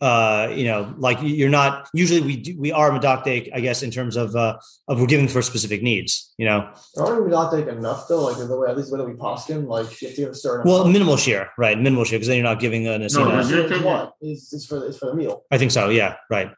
uh, 0.00 0.52
you 0.54 0.64
know, 0.64 0.94
like 0.98 1.18
you're 1.22 1.48
not 1.50 1.88
usually 1.92 2.20
we 2.20 2.36
do, 2.36 2.56
we 2.58 2.70
are 2.72 2.90
medoctic, 2.90 3.50
I 3.54 3.60
guess, 3.60 3.82
in 3.82 3.90
terms 3.90 4.16
of 4.16 4.36
uh, 4.36 4.58
of 4.88 5.00
we're 5.00 5.06
giving 5.06 5.26
for 5.28 5.42
specific 5.42 5.82
needs. 5.82 6.32
You 6.38 6.46
know, 6.46 6.70
Aren't 6.98 7.24
we 7.24 7.30
not 7.30 7.52
like 7.52 7.66
enough 7.66 8.06
though? 8.08 8.24
Like 8.24 8.36
the 8.38 8.56
way 8.56 8.68
at 8.68 8.76
least 8.76 8.90
the 8.90 8.96
way 8.96 9.04
that 9.04 9.10
we 9.10 9.16
poskin, 9.18 9.66
like 9.66 10.00
you 10.00 10.08
have 10.08 10.14
to 10.16 10.22
give 10.22 10.30
a 10.30 10.34
certain 10.34 10.66
well, 10.70 10.82
amount. 10.82 10.92
minimal 10.92 11.16
share, 11.16 11.50
right? 11.58 11.76
Minimal 11.76 12.04
share 12.04 12.18
because 12.18 12.28
then 12.28 12.36
you're 12.36 12.44
not 12.44 12.60
giving 12.60 12.86
an 12.86 13.00
No, 13.00 13.06
asina. 13.08 13.42
but- 13.42 13.48
Share 13.48 13.72
is 13.72 13.82
what? 13.82 14.14
Is 14.22 14.52
is 14.52 14.66
for 14.66 14.86
is 14.86 14.96
for 14.98 15.06
the 15.06 15.14
meal. 15.14 15.42
I 15.50 15.58
think 15.58 15.72
so. 15.72 15.88
Yeah, 15.88 16.16
right. 16.30 16.50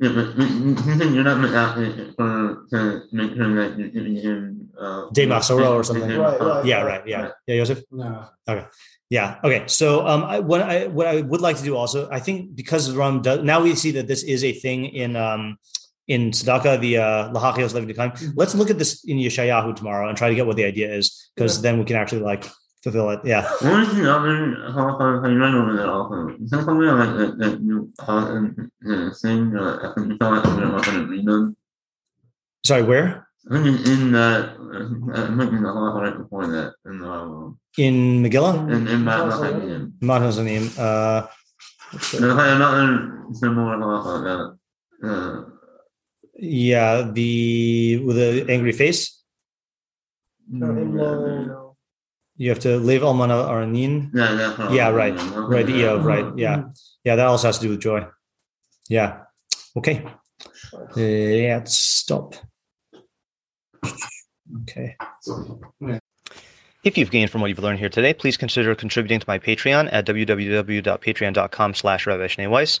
Yeah, 0.00 0.10
but 0.10 0.36
you're 0.36 1.22
not 1.22 1.38
meant 1.38 1.54
out 1.54 1.76
for 2.16 2.66
to 2.70 3.02
make 3.12 3.34
sure 3.36 3.54
that 3.54 3.78
you 3.78 4.02
you 4.02 4.22
can 4.22 4.68
uh 4.78 5.08
De 5.10 5.24
Masoro 5.24 5.70
or 5.74 5.84
something. 5.84 6.10
Right, 6.10 6.40
right. 6.40 6.64
Yeah, 6.64 6.82
right. 6.82 7.06
Yeah, 7.06 7.30
yeah, 7.46 7.56
Joseph. 7.58 7.84
No. 7.92 8.26
Okay. 8.48 8.66
Yeah. 9.08 9.38
Okay. 9.44 9.64
So, 9.68 10.04
um, 10.04 10.24
I, 10.24 10.40
what 10.40 10.62
I 10.62 10.88
what 10.88 11.06
I 11.06 11.20
would 11.20 11.40
like 11.40 11.58
to 11.58 11.62
do 11.62 11.76
also, 11.76 12.08
I 12.10 12.18
think 12.18 12.56
because 12.56 12.90
Ram 12.90 13.22
does 13.22 13.44
now 13.44 13.62
we 13.62 13.76
see 13.76 13.92
that 13.92 14.08
this 14.08 14.24
is 14.24 14.42
a 14.42 14.52
thing 14.52 14.86
in 14.86 15.14
um 15.14 15.58
in 16.08 16.32
Tzedakah, 16.32 16.80
the 16.80 16.98
uh 16.98 17.30
Lahachios 17.30 17.72
Levi 17.72 17.92
Dekayim. 17.92 18.32
Let's 18.34 18.56
look 18.56 18.70
at 18.70 18.78
this 18.78 19.04
in 19.04 19.18
Yeshayahu 19.18 19.76
tomorrow 19.76 20.08
and 20.08 20.18
try 20.18 20.28
to 20.28 20.34
get 20.34 20.44
what 20.44 20.56
the 20.56 20.64
idea 20.64 20.92
is, 20.92 21.30
because 21.36 21.62
then 21.62 21.78
we 21.78 21.84
can 21.84 21.94
actually 21.94 22.22
like 22.22 22.50
fulfill 22.84 23.10
it. 23.10 23.20
Yeah. 23.24 23.48
I? 23.48 23.84
Sorry, 32.64 32.82
where 32.82 33.26
in, 33.50 33.66
in 33.66 34.12
that 34.12 34.56
uh, 34.56 35.28
might 35.32 35.50
be 35.50 35.58
the 35.58 35.72
whole 35.72 36.00
right 36.00 36.16
before 36.16 36.46
that 36.46 36.72
in 36.86 37.02
uh 37.02 37.50
in 37.76 38.22
Megillah? 38.22 38.72
in 38.72 38.88
in 38.88 39.04
that 39.04 39.30
Sounds 39.30 39.40
like- 39.40 39.62
in 39.62 39.92
Mathazanim. 40.00 40.64
Uh, 40.78 41.26
another 42.12 43.24
similar 43.32 43.76
halacha 43.76 44.14
that 44.26 44.40
uh 45.08 45.44
yeah, 46.36 47.02
the 47.12 48.02
with 48.04 48.16
the 48.16 48.46
angry 48.48 48.72
face. 48.72 49.22
No, 50.48 50.70
in 50.70 50.96
low, 50.96 51.44
no. 51.46 51.63
You 52.36 52.50
have 52.50 52.60
to 52.60 52.78
live 52.78 53.02
almana 53.02 53.46
aranin. 53.48 54.10
Yeah, 54.12 54.34
that's 54.34 54.58
what 54.58 54.72
Yeah, 54.72 54.88
right. 54.88 55.14
Right. 55.34 55.68
Yeah, 55.68 56.02
right. 56.02 56.24
Mm-hmm. 56.24 56.38
Yeah. 56.38 56.64
Yeah. 57.04 57.16
That 57.16 57.26
also 57.26 57.48
has 57.48 57.58
to 57.58 57.64
do 57.64 57.70
with 57.70 57.80
joy. 57.80 58.06
Yeah. 58.88 59.20
Okay. 59.76 60.04
Let's 60.96 61.76
stop. 61.76 62.34
Okay. 64.62 64.96
If 66.84 66.98
you've 66.98 67.10
gained 67.10 67.30
from 67.30 67.40
what 67.40 67.48
you've 67.48 67.60
learned 67.60 67.78
here 67.78 67.88
today, 67.88 68.12
please 68.12 68.36
consider 68.36 68.74
contributing 68.74 69.18
to 69.18 69.24
my 69.26 69.38
Patreon 69.38 69.88
at 69.90 70.04
www.patreon.com 70.06 71.74
slash 71.74 72.06
Rabbi 72.06 72.26
Schneeweiss. 72.26 72.80